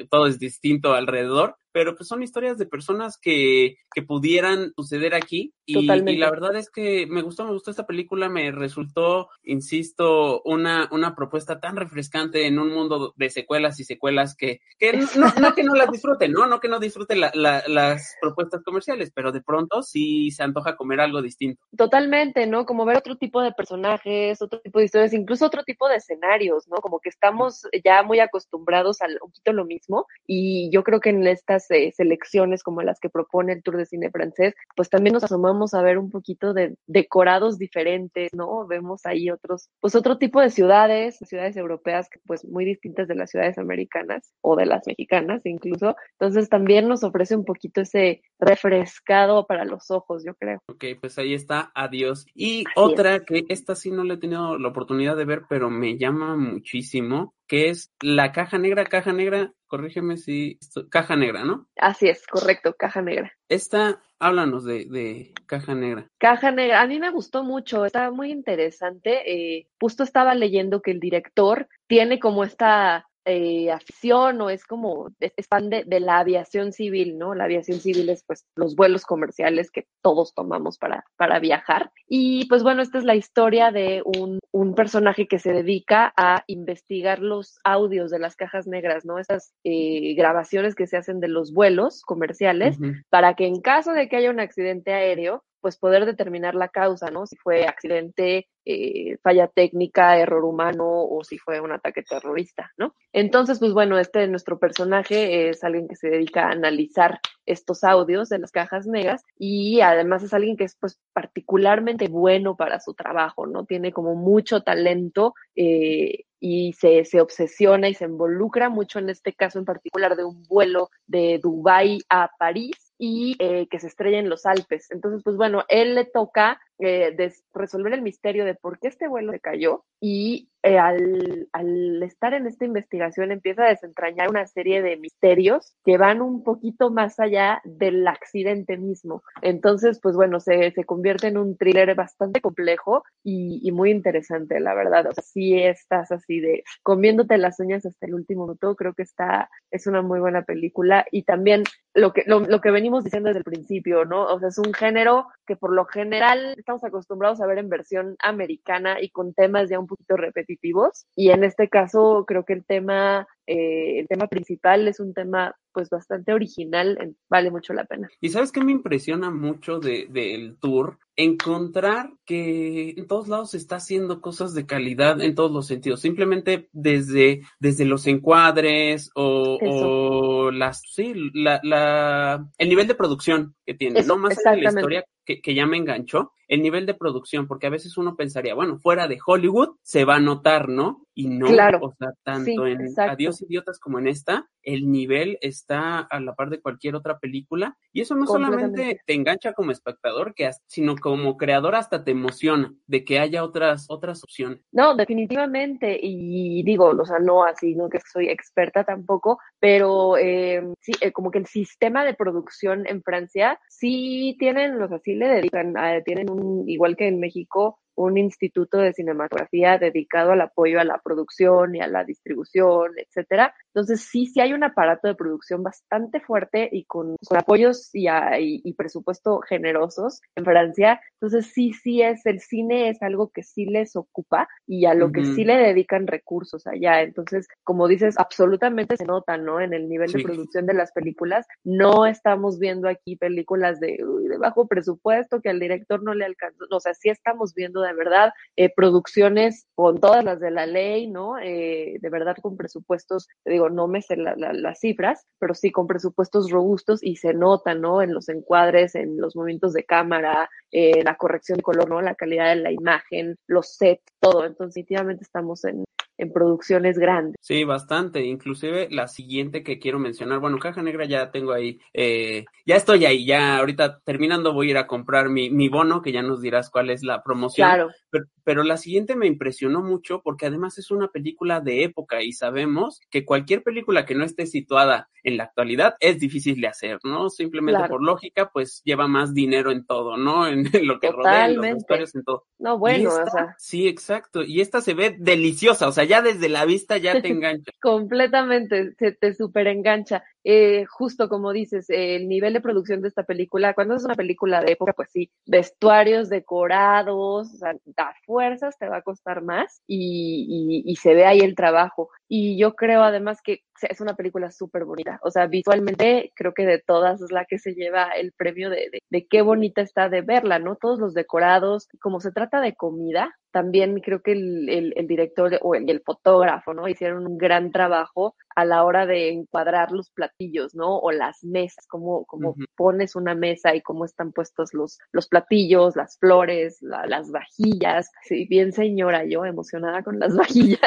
eh, 0.00 0.06
todo 0.10 0.26
es 0.26 0.40
distinto 0.40 0.92
alrededor, 0.92 1.54
pero 1.72 1.96
pues 1.96 2.08
son 2.08 2.22
historias 2.22 2.58
de 2.58 2.66
personas 2.66 3.18
que, 3.18 3.76
que 3.94 4.02
pudieran 4.02 4.72
suceder 4.76 5.14
aquí, 5.14 5.54
y, 5.64 5.86
la 5.86 6.30
verdad 6.30 6.56
es 6.56 6.70
que 6.70 7.06
me 7.06 7.22
gustó, 7.22 7.44
me 7.44 7.52
gustó 7.52 7.70
esta 7.70 7.86
película, 7.86 8.28
me 8.28 8.50
resultó, 8.50 9.28
insisto, 9.42 10.42
una, 10.44 10.88
una 10.90 11.14
propuesta 11.14 11.60
tan 11.60 11.76
refrescante 11.76 12.46
en 12.46 12.58
un 12.58 12.70
mundo 12.72 13.14
de 13.16 13.30
secuelas 13.30 13.80
y 13.80 13.84
secuelas 13.84 14.34
que, 14.36 14.60
que 14.78 14.92
no, 14.92 15.06
no- 15.16 15.40
no 15.40 15.54
que 15.54 15.62
no 15.62 15.74
las 15.74 15.90
disfrute, 15.90 16.28
¿no? 16.28 16.46
No 16.46 16.60
que 16.60 16.68
no 16.68 16.78
disfrute 16.78 17.16
la- 17.16 17.30
la- 17.34 17.62
las 17.68 18.16
propuestas 18.20 18.62
comerciales, 18.64 19.12
pero 19.14 19.32
de 19.32 19.40
pronto 19.40 19.82
sí 19.82 20.30
se 20.30 20.42
antoja 20.42 20.76
comer 20.76 21.00
algo 21.00 21.22
distinto. 21.22 21.62
Totalmente, 21.76 22.46
¿no? 22.46 22.66
Como 22.66 22.84
ver 22.84 22.96
otro 22.98 23.16
tipo 23.16 23.40
de 23.40 23.52
personajes, 23.52 24.42
otro 24.42 24.60
tipo 24.60 24.78
de 24.78 24.86
historias, 24.86 25.12
incluso 25.12 25.46
otro 25.46 25.62
tipo 25.64 25.88
de 25.88 25.96
escenarios, 25.96 26.68
¿no? 26.68 26.76
Como 26.78 27.00
que 27.00 27.08
estamos 27.08 27.62
ya 27.84 28.02
muy 28.02 28.20
acostumbrados 28.20 29.00
a 29.00 29.06
un 29.06 29.30
poquito 29.30 29.52
lo 29.52 29.64
mismo 29.64 30.06
y 30.26 30.70
yo 30.70 30.82
creo 30.82 31.00
que 31.00 31.10
en 31.10 31.26
estas 31.26 31.61
eh, 31.70 31.92
selecciones 31.96 32.62
como 32.62 32.82
las 32.82 33.00
que 33.00 33.10
propone 33.10 33.52
el 33.52 33.62
Tour 33.62 33.76
de 33.76 33.86
Cine 33.86 34.10
francés, 34.10 34.54
pues 34.76 34.88
también 34.88 35.14
nos 35.14 35.24
asomamos 35.24 35.74
a 35.74 35.82
ver 35.82 35.98
un 35.98 36.10
poquito 36.10 36.54
de 36.54 36.76
decorados 36.86 37.58
diferentes, 37.58 38.30
¿no? 38.34 38.66
Vemos 38.66 39.04
ahí 39.04 39.30
otros, 39.30 39.68
pues 39.80 39.94
otro 39.94 40.18
tipo 40.18 40.40
de 40.40 40.50
ciudades, 40.50 41.18
ciudades 41.26 41.56
europeas, 41.56 42.08
pues 42.26 42.44
muy 42.44 42.64
distintas 42.64 43.08
de 43.08 43.14
las 43.14 43.30
ciudades 43.30 43.58
americanas 43.58 44.32
o 44.40 44.56
de 44.56 44.66
las 44.66 44.86
mexicanas 44.86 45.42
incluso. 45.44 45.96
Entonces 46.18 46.48
también 46.48 46.88
nos 46.88 47.04
ofrece 47.04 47.36
un 47.36 47.44
poquito 47.44 47.80
ese 47.80 48.22
refrescado 48.38 49.46
para 49.46 49.64
los 49.64 49.90
ojos, 49.90 50.24
yo 50.24 50.34
creo. 50.34 50.60
Ok, 50.68 50.84
pues 51.00 51.18
ahí 51.18 51.34
está, 51.34 51.70
adiós. 51.74 52.26
Y 52.34 52.64
Así 52.66 52.72
otra 52.76 53.20
que 53.20 53.44
esta 53.48 53.74
sí 53.74 53.90
no 53.90 54.04
la 54.04 54.14
he 54.14 54.18
tenido 54.18 54.58
la 54.58 54.68
oportunidad 54.68 55.16
de 55.16 55.24
ver, 55.24 55.42
pero 55.48 55.70
me 55.70 55.98
llama 55.98 56.36
muchísimo, 56.36 57.34
que 57.52 57.68
es 57.68 57.92
La 58.00 58.32
Caja 58.32 58.56
Negra, 58.56 58.86
Caja 58.86 59.12
Negra, 59.12 59.52
corrígeme 59.66 60.16
si, 60.16 60.58
Caja 60.88 61.16
Negra, 61.16 61.44
¿no? 61.44 61.68
Así 61.76 62.08
es, 62.08 62.26
correcto, 62.26 62.74
caja 62.78 63.02
negra. 63.02 63.30
Esta, 63.46 64.00
háblanos 64.18 64.64
de, 64.64 64.86
de 64.86 65.34
Caja 65.44 65.74
Negra. 65.74 66.08
Caja 66.16 66.50
Negra, 66.50 66.80
a 66.80 66.86
mí 66.86 66.98
me 66.98 67.10
gustó 67.10 67.44
mucho, 67.44 67.84
estaba 67.84 68.10
muy 68.10 68.30
interesante. 68.30 69.30
eh, 69.30 69.66
justo 69.78 70.02
estaba 70.02 70.34
leyendo 70.34 70.80
que 70.80 70.92
el 70.92 71.00
director 71.00 71.68
tiene 71.86 72.18
como 72.20 72.42
esta 72.42 73.06
eh, 73.24 73.70
afición 73.70 74.40
o 74.40 74.50
es 74.50 74.64
como, 74.64 75.10
es, 75.20 75.32
fan 75.48 75.70
de, 75.70 75.84
de 75.84 76.00
la 76.00 76.18
aviación 76.18 76.72
civil, 76.72 77.18
¿no? 77.18 77.34
La 77.34 77.44
aviación 77.44 77.78
civil 77.80 78.08
es 78.08 78.24
pues 78.24 78.46
los 78.56 78.74
vuelos 78.74 79.04
comerciales 79.04 79.70
que 79.70 79.86
todos 80.02 80.34
tomamos 80.34 80.78
para, 80.78 81.04
para 81.16 81.38
viajar. 81.38 81.92
Y 82.08 82.46
pues 82.48 82.62
bueno, 82.62 82.82
esta 82.82 82.98
es 82.98 83.04
la 83.04 83.14
historia 83.14 83.70
de 83.70 84.02
un, 84.04 84.40
un 84.50 84.74
personaje 84.74 85.26
que 85.26 85.38
se 85.38 85.52
dedica 85.52 86.12
a 86.16 86.44
investigar 86.46 87.20
los 87.20 87.58
audios 87.64 88.10
de 88.10 88.18
las 88.18 88.36
cajas 88.36 88.66
negras, 88.66 89.04
¿no? 89.04 89.18
Esas 89.18 89.54
eh, 89.64 90.14
grabaciones 90.14 90.74
que 90.74 90.86
se 90.86 90.96
hacen 90.96 91.20
de 91.20 91.28
los 91.28 91.52
vuelos 91.52 92.02
comerciales 92.02 92.78
para 93.08 93.34
que 93.34 93.46
en 93.46 93.60
caso 93.60 93.92
de 93.92 94.08
que 94.08 94.16
haya 94.16 94.30
un 94.30 94.40
accidente 94.40 94.92
aéreo, 94.92 95.44
pues 95.62 95.78
poder 95.78 96.04
determinar 96.04 96.54
la 96.54 96.68
causa, 96.68 97.10
¿no? 97.10 97.26
Si 97.26 97.36
fue 97.36 97.64
accidente, 97.64 98.48
eh, 98.64 99.16
falla 99.22 99.48
técnica, 99.48 100.18
error 100.18 100.44
humano 100.44 100.84
o 100.86 101.24
si 101.24 101.38
fue 101.38 101.60
un 101.60 101.72
ataque 101.72 102.02
terrorista, 102.02 102.72
¿no? 102.76 102.94
Entonces, 103.12 103.58
pues 103.58 103.72
bueno, 103.72 103.98
este 103.98 104.26
nuestro 104.28 104.58
personaje 104.58 105.48
es 105.48 105.64
alguien 105.64 105.88
que 105.88 105.96
se 105.96 106.10
dedica 106.10 106.48
a 106.48 106.52
analizar 106.52 107.20
estos 107.46 107.84
audios 107.84 108.28
de 108.28 108.38
las 108.38 108.52
cajas 108.52 108.86
negras 108.86 109.24
y 109.38 109.80
además 109.80 110.22
es 110.22 110.34
alguien 110.34 110.56
que 110.56 110.64
es 110.64 110.76
pues 110.78 111.00
particularmente 111.12 112.08
bueno 112.08 112.56
para 112.56 112.80
su 112.80 112.94
trabajo, 112.94 113.46
¿no? 113.46 113.64
Tiene 113.64 113.92
como 113.92 114.14
mucho 114.14 114.62
talento 114.62 115.34
eh, 115.54 116.24
y 116.40 116.72
se, 116.72 117.04
se 117.04 117.20
obsesiona 117.20 117.88
y 117.88 117.94
se 117.94 118.04
involucra 118.04 118.68
mucho 118.68 118.98
en 118.98 119.10
este 119.10 119.32
caso 119.32 119.60
en 119.60 119.64
particular 119.64 120.16
de 120.16 120.24
un 120.24 120.42
vuelo 120.48 120.90
de 121.06 121.38
Dubái 121.40 122.00
a 122.08 122.30
París 122.36 122.91
y 123.04 123.34
eh, 123.40 123.66
que 123.68 123.80
se 123.80 123.88
estrella 123.88 124.20
en 124.20 124.28
los 124.28 124.46
Alpes. 124.46 124.88
Entonces, 124.92 125.22
pues 125.24 125.36
bueno, 125.36 125.64
él 125.68 125.96
le 125.96 126.04
toca 126.04 126.60
eh, 126.78 127.14
des- 127.16 127.44
resolver 127.54 127.92
el 127.92 128.02
misterio 128.02 128.44
de 128.44 128.54
por 128.54 128.78
qué 128.78 128.88
este 128.88 129.08
vuelo 129.08 129.32
se 129.32 129.40
cayó 129.40 129.84
y 130.00 130.48
eh, 130.64 130.78
al, 130.78 131.48
al 131.52 132.02
estar 132.02 132.34
en 132.34 132.46
esta 132.46 132.64
investigación 132.64 133.32
empieza 133.32 133.64
a 133.64 133.68
desentrañar 133.68 134.30
una 134.30 134.46
serie 134.46 134.80
de 134.82 134.96
misterios 134.96 135.74
que 135.84 135.96
van 135.98 136.20
un 136.22 136.42
poquito 136.44 136.90
más 136.90 137.18
allá 137.20 137.60
del 137.64 138.06
accidente 138.06 138.76
mismo. 138.76 139.22
Entonces, 139.42 140.00
pues 140.00 140.14
bueno, 140.14 140.38
se, 140.40 140.70
se 140.72 140.84
convierte 140.84 141.28
en 141.28 141.36
un 141.38 141.56
thriller 141.56 141.94
bastante 141.96 142.40
complejo 142.40 143.02
y, 143.24 143.60
y 143.62 143.72
muy 143.72 143.90
interesante, 143.90 144.60
la 144.60 144.74
verdad. 144.74 145.06
O 145.08 145.12
sea, 145.12 145.22
si 145.24 145.58
estás 145.60 146.12
así 146.12 146.40
de 146.40 146.62
comiéndote 146.82 147.38
las 147.38 147.58
uñas 147.60 147.84
hasta 147.86 148.06
el 148.06 148.14
último 148.14 148.44
minuto, 148.46 148.76
creo 148.76 148.94
que 148.94 149.02
está, 149.02 149.50
es 149.70 149.86
una 149.88 150.02
muy 150.02 150.20
buena 150.20 150.42
película 150.42 151.06
y 151.10 151.24
también 151.24 151.64
lo 151.94 152.12
que, 152.12 152.22
lo, 152.26 152.40
lo 152.40 152.60
que 152.60 152.70
venimos 152.70 153.04
diciendo 153.04 153.28
desde 153.28 153.38
el 153.40 153.44
principio, 153.44 154.04
¿no? 154.04 154.24
O 154.24 154.38
sea, 154.38 154.48
es 154.48 154.58
un 154.58 154.72
género 154.72 155.26
que 155.46 155.56
por 155.56 155.72
lo 155.72 155.84
general 155.84 156.61
estamos 156.62 156.84
acostumbrados 156.84 157.40
a 157.40 157.46
ver 157.46 157.58
en 157.58 157.68
versión 157.68 158.16
americana 158.20 159.00
y 159.00 159.10
con 159.10 159.34
temas 159.34 159.68
ya 159.68 159.78
un 159.78 159.86
poquito 159.86 160.16
repetitivos. 160.16 161.06
Y 161.14 161.30
en 161.30 161.44
este 161.44 161.68
caso, 161.68 162.24
creo 162.26 162.44
que 162.44 162.54
el 162.54 162.64
tema, 162.64 163.26
eh, 163.46 163.98
el 164.00 164.08
tema 164.08 164.28
principal 164.28 164.88
es 164.88 165.00
un 165.00 165.12
tema 165.12 165.54
pues 165.72 165.90
bastante 165.90 166.32
original, 166.32 167.16
vale 167.28 167.50
mucho 167.50 167.72
la 167.72 167.84
pena. 167.84 168.08
Y 168.20 168.28
sabes 168.28 168.52
qué 168.52 168.62
me 168.62 168.72
impresiona 168.72 169.30
mucho 169.30 169.78
de, 169.78 170.06
del 170.10 170.58
tour? 170.58 170.98
Encontrar 171.16 172.10
que 172.24 172.90
en 172.96 173.06
todos 173.06 173.28
lados 173.28 173.50
se 173.50 173.58
está 173.58 173.76
haciendo 173.76 174.20
cosas 174.20 174.54
de 174.54 174.66
calidad 174.66 175.20
en 175.20 175.34
todos 175.34 175.50
los 175.52 175.66
sentidos. 175.66 176.00
Simplemente 176.00 176.68
desde, 176.72 177.42
desde 177.60 177.84
los 177.84 178.06
encuadres 178.06 179.10
o, 179.14 180.50
las, 180.50 180.82
sí, 180.90 181.12
la, 181.34 181.60
la, 181.62 182.48
el 182.58 182.68
nivel 182.68 182.86
de 182.86 182.94
producción 182.94 183.54
que 183.66 183.74
tiene. 183.74 184.00
Eso, 184.00 184.08
no 184.08 184.18
más 184.22 184.38
allá 184.38 184.56
de 184.56 184.62
la 184.62 184.68
historia 184.70 185.04
que, 185.24 185.40
que 185.40 185.54
ya 185.54 185.66
me 185.66 185.76
enganchó, 185.76 186.32
el 186.48 186.62
nivel 186.62 186.84
de 186.84 186.94
producción, 186.94 187.46
porque 187.46 187.66
a 187.66 187.70
veces 187.70 187.96
uno 187.96 188.14
pensaría, 188.14 188.54
bueno, 188.54 188.78
fuera 188.78 189.08
de 189.08 189.18
Hollywood 189.24 189.76
se 189.82 190.04
va 190.04 190.16
a 190.16 190.20
notar, 190.20 190.68
¿no? 190.68 191.06
Y 191.14 191.28
no, 191.28 191.46
Claro. 191.46 191.78
o 191.82 191.94
sea, 191.98 192.08
tanto 192.22 192.44
Sí, 192.44 192.54
en 192.70 192.80
exacto. 192.82 193.12
Adiós 193.12 193.42
Idiotas 193.42 193.78
como 193.78 193.98
en 193.98 194.08
esta, 194.08 194.50
el 194.62 194.90
nivel 194.90 195.38
está 195.62 196.00
a 196.00 196.20
la 196.20 196.34
par 196.34 196.50
de 196.50 196.60
cualquier 196.60 196.94
otra 196.94 197.18
película. 197.18 197.76
Y 197.92 198.00
eso 198.00 198.14
no 198.14 198.26
solamente 198.26 199.00
te 199.06 199.14
engancha 199.14 199.52
como 199.52 199.70
espectador, 199.70 200.34
que 200.34 200.46
as- 200.46 200.60
sino 200.66 200.96
como 200.96 201.36
creador 201.36 201.74
hasta 201.74 202.04
te 202.04 202.10
emociona 202.10 202.72
de 202.86 203.04
que 203.04 203.18
haya 203.18 203.44
otras, 203.44 203.86
otras 203.88 204.22
opciones. 204.24 204.60
No, 204.72 204.94
definitivamente, 204.96 205.98
y 206.00 206.62
digo, 206.64 206.86
o 206.90 207.04
sea, 207.04 207.18
no 207.18 207.44
así, 207.44 207.74
no 207.74 207.88
que 207.88 208.00
soy 208.00 208.28
experta 208.28 208.84
tampoco, 208.84 209.38
pero 209.60 210.16
eh, 210.16 210.62
sí, 210.80 210.92
eh, 211.00 211.12
como 211.12 211.30
que 211.30 211.38
el 211.38 211.46
sistema 211.46 212.04
de 212.04 212.14
producción 212.14 212.86
en 212.86 213.02
Francia 213.02 213.58
sí 213.68 214.36
tienen, 214.38 214.80
o 214.80 214.88
sea, 214.88 214.98
sí 214.98 215.14
le 215.14 215.28
dedican, 215.28 215.76
a- 215.76 216.02
tienen 216.02 216.30
un, 216.30 216.68
igual 216.68 216.96
que 216.96 217.08
en 217.08 217.20
México, 217.20 217.78
un 217.94 218.18
instituto 218.18 218.78
de 218.78 218.92
cinematografía 218.92 219.78
dedicado 219.78 220.32
al 220.32 220.40
apoyo 220.40 220.80
a 220.80 220.84
la 220.84 220.98
producción 220.98 221.74
y 221.74 221.80
a 221.80 221.86
la 221.86 222.04
distribución, 222.04 222.92
etcétera. 222.96 223.54
Entonces, 223.74 224.02
sí, 224.02 224.26
sí 224.26 224.40
hay 224.40 224.52
un 224.52 224.64
aparato 224.64 225.08
de 225.08 225.14
producción 225.14 225.62
bastante 225.62 226.20
fuerte 226.20 226.68
y 226.70 226.84
con, 226.84 227.16
apoyos 227.30 227.90
y, 227.92 228.06
y, 228.38 228.72
presupuesto 228.74 229.40
generosos 229.40 230.20
en 230.36 230.44
Francia. 230.44 231.00
Entonces, 231.20 231.52
sí, 231.52 231.72
sí 231.72 232.02
es, 232.02 232.24
el 232.26 232.40
cine 232.40 232.88
es 232.88 233.02
algo 233.02 233.30
que 233.30 233.42
sí 233.42 233.64
les 233.66 233.96
ocupa 233.96 234.48
y 234.66 234.86
a 234.86 234.94
lo 234.94 235.12
que 235.12 235.24
sí 235.24 235.44
le 235.44 235.56
dedican 235.56 236.06
recursos 236.06 236.66
allá. 236.66 237.02
Entonces, 237.02 237.48
como 237.64 237.88
dices, 237.88 238.18
absolutamente 238.18 238.96
se 238.96 239.04
nota, 239.04 239.36
¿no? 239.36 239.60
En 239.60 239.72
el 239.72 239.88
nivel 239.88 240.12
de 240.12 240.22
producción 240.22 240.66
de 240.66 240.74
las 240.74 240.92
películas. 240.92 241.46
No 241.64 242.06
estamos 242.06 242.58
viendo 242.58 242.88
aquí 242.88 243.16
películas 243.16 243.80
de, 243.80 243.98
de 244.32 244.38
bajo 244.38 244.66
presupuesto 244.66 245.40
que 245.40 245.50
al 245.50 245.60
director 245.60 246.02
no 246.02 246.14
le 246.14 246.24
alcanzó. 246.24 246.64
O 246.70 246.80
sea, 246.80 246.94
sí 246.94 247.10
estamos 247.10 247.54
viendo 247.54 247.82
de 247.82 247.94
verdad 247.94 248.32
eh, 248.56 248.72
producciones 248.74 249.66
con 249.74 250.00
todas 250.00 250.24
las 250.24 250.40
de 250.40 250.50
la 250.50 250.66
ley, 250.66 251.06
¿no? 251.06 251.38
Eh, 251.38 251.98
de 252.00 252.10
verdad 252.10 252.36
con 252.40 252.56
presupuestos, 252.56 253.28
digo, 253.44 253.68
no 253.70 253.88
me 253.88 254.02
sé 254.02 254.16
las 254.16 254.80
cifras, 254.80 255.26
pero 255.38 255.54
sí 255.54 255.70
con 255.70 255.86
presupuestos 255.86 256.50
robustos 256.50 257.02
y 257.02 257.16
se 257.16 257.34
nota, 257.34 257.74
¿no? 257.74 258.02
En 258.02 258.14
los 258.14 258.28
encuadres, 258.28 258.94
en 258.94 259.20
los 259.20 259.36
movimientos 259.36 259.72
de 259.72 259.84
cámara, 259.84 260.48
eh, 260.70 261.02
la 261.04 261.16
corrección 261.16 261.58
de 261.58 261.62
color, 261.62 261.88
¿no? 261.88 262.00
La 262.00 262.14
calidad 262.14 262.48
de 262.48 262.62
la 262.62 262.72
imagen, 262.72 263.36
los 263.46 263.76
sets, 263.76 264.04
todo. 264.20 264.46
Entonces, 264.46 264.74
definitivamente 264.74 265.24
estamos 265.24 265.64
en, 265.64 265.84
en 266.22 266.32
producciones 266.32 266.98
grandes. 266.98 267.36
Sí, 267.40 267.64
bastante. 267.64 268.24
Inclusive 268.24 268.88
la 268.90 269.08
siguiente 269.08 269.62
que 269.62 269.78
quiero 269.78 269.98
mencionar, 269.98 270.38
bueno, 270.38 270.58
Caja 270.58 270.82
Negra 270.82 271.04
ya 271.04 271.30
tengo 271.30 271.52
ahí, 271.52 271.80
eh, 271.92 272.44
ya 272.64 272.76
estoy 272.76 273.04
ahí, 273.04 273.26
ya 273.26 273.58
ahorita 273.58 274.00
terminando 274.04 274.52
voy 274.52 274.68
a 274.68 274.70
ir 274.70 274.76
a 274.78 274.86
comprar 274.86 275.28
mi, 275.28 275.50
mi 275.50 275.68
bono, 275.68 276.02
que 276.02 276.12
ya 276.12 276.22
nos 276.22 276.40
dirás 276.40 276.70
cuál 276.70 276.90
es 276.90 277.02
la 277.02 277.22
promoción. 277.22 277.68
Claro. 277.68 277.90
Pero, 278.10 278.24
pero 278.44 278.62
la 278.62 278.76
siguiente 278.76 279.16
me 279.16 279.26
impresionó 279.26 279.82
mucho 279.82 280.22
porque 280.22 280.46
además 280.46 280.78
es 280.78 280.90
una 280.90 281.08
película 281.08 281.60
de 281.60 281.84
época 281.84 282.22
y 282.22 282.32
sabemos 282.32 283.00
que 283.10 283.24
cualquier 283.24 283.62
película 283.62 284.06
que 284.06 284.14
no 284.14 284.24
esté 284.24 284.46
situada 284.46 285.08
en 285.22 285.36
la 285.36 285.44
actualidad 285.44 285.94
es 286.00 286.18
difícil 286.18 286.60
de 286.60 286.68
hacer, 286.68 286.98
¿no? 287.04 287.30
Simplemente 287.30 287.88
por 287.88 288.02
lógica, 288.02 288.50
pues 288.52 288.82
lleva 288.84 289.06
más 289.06 289.34
dinero 289.34 289.70
en 289.70 289.86
todo, 289.86 290.16
¿no? 290.16 290.46
En, 290.52 290.86
lo 290.86 290.98
que 291.00 291.10
rodea, 291.10 291.46
en 291.46 291.56
los 291.56 291.62
vestuarios, 291.62 292.14
en 292.14 292.24
todo. 292.24 292.44
No, 292.58 292.78
bueno, 292.78 293.10
o 293.10 293.30
sea. 293.30 293.54
Sí, 293.58 293.88
exacto. 293.88 294.42
Y 294.42 294.60
esta 294.60 294.80
se 294.80 294.94
ve 294.94 295.16
deliciosa, 295.18 295.88
o 295.88 295.92
sea, 295.92 296.04
ya 296.12 296.20
desde 296.20 296.50
la 296.50 296.66
vista 296.66 296.98
ya 296.98 297.20
te 297.22 297.28
engancha. 297.28 297.72
Completamente, 297.80 298.94
se 298.98 299.12
te 299.12 299.34
super 299.34 299.66
engancha. 299.66 300.22
Eh, 300.44 300.84
justo 300.86 301.28
como 301.28 301.52
dices, 301.52 301.86
el 301.88 302.28
nivel 302.28 302.52
de 302.52 302.60
producción 302.60 303.00
de 303.00 303.08
esta 303.08 303.22
película, 303.22 303.74
cuando 303.74 303.94
es 303.94 304.04
una 304.04 304.16
película 304.16 304.60
de 304.60 304.72
época, 304.72 304.92
pues 304.92 305.08
sí, 305.10 305.30
vestuarios 305.46 306.28
decorados, 306.28 307.54
o 307.54 307.56
sea, 307.56 307.74
da 307.96 308.12
fuerzas, 308.26 308.76
te 308.76 308.88
va 308.88 308.98
a 308.98 309.02
costar 309.02 309.42
más 309.42 309.80
y, 309.86 310.82
y, 310.84 310.96
se 310.96 311.14
ve 311.14 311.24
ahí 311.24 311.40
el 311.40 311.54
trabajo. 311.54 312.10
Y 312.28 312.58
yo 312.58 312.74
creo 312.74 313.02
además 313.02 313.40
que 313.42 313.60
es 313.80 314.00
una 314.00 314.14
película 314.14 314.50
súper 314.50 314.84
bonita, 314.84 315.20
o 315.22 315.30
sea, 315.30 315.46
visualmente 315.46 316.32
creo 316.34 316.54
que 316.54 316.66
de 316.66 316.80
todas 316.80 317.22
es 317.22 317.30
la 317.30 317.44
que 317.44 317.58
se 317.58 317.74
lleva 317.74 318.10
el 318.10 318.32
premio 318.32 318.68
de, 318.68 318.90
de, 318.90 318.98
de 319.10 319.26
qué 319.26 319.42
bonita 319.42 319.80
está 319.80 320.08
de 320.08 320.22
verla, 320.22 320.58
¿no? 320.58 320.76
Todos 320.76 320.98
los 320.98 321.14
decorados, 321.14 321.88
como 322.00 322.20
se 322.20 322.32
trata 322.32 322.60
de 322.60 322.74
comida, 322.74 323.32
también 323.52 324.00
creo 324.00 324.22
que 324.22 324.32
el, 324.32 324.68
el, 324.68 324.92
el 324.96 325.06
director 325.06 325.58
o 325.62 325.74
el, 325.74 325.88
el, 325.88 326.00
fotógrafo, 326.00 326.74
¿no? 326.74 326.88
Hicieron 326.88 327.26
un 327.26 327.38
gran 327.38 327.70
trabajo 327.70 328.34
a 328.54 328.64
la 328.64 328.84
hora 328.84 329.06
de 329.06 329.30
encuadrar 329.30 329.92
los 329.92 330.10
platillos, 330.10 330.74
¿no? 330.74 330.98
O 330.98 331.12
las 331.12 331.42
mesas, 331.44 331.86
cómo, 331.86 332.24
cómo 332.24 332.54
pones 332.76 333.16
una 333.16 333.34
mesa 333.34 333.74
y 333.74 333.80
cómo 333.80 334.04
están 334.04 334.32
puestos 334.32 334.74
los, 334.74 334.98
los 335.12 335.28
platillos, 335.28 335.96
las 335.96 336.18
flores, 336.18 336.78
las 336.80 337.30
vajillas. 337.30 338.10
Sí, 338.22 338.46
bien 338.46 338.72
señora, 338.72 339.24
yo 339.24 339.44
emocionada 339.44 340.02
con 340.02 340.18
las 340.18 340.36
vajillas. 340.36 340.80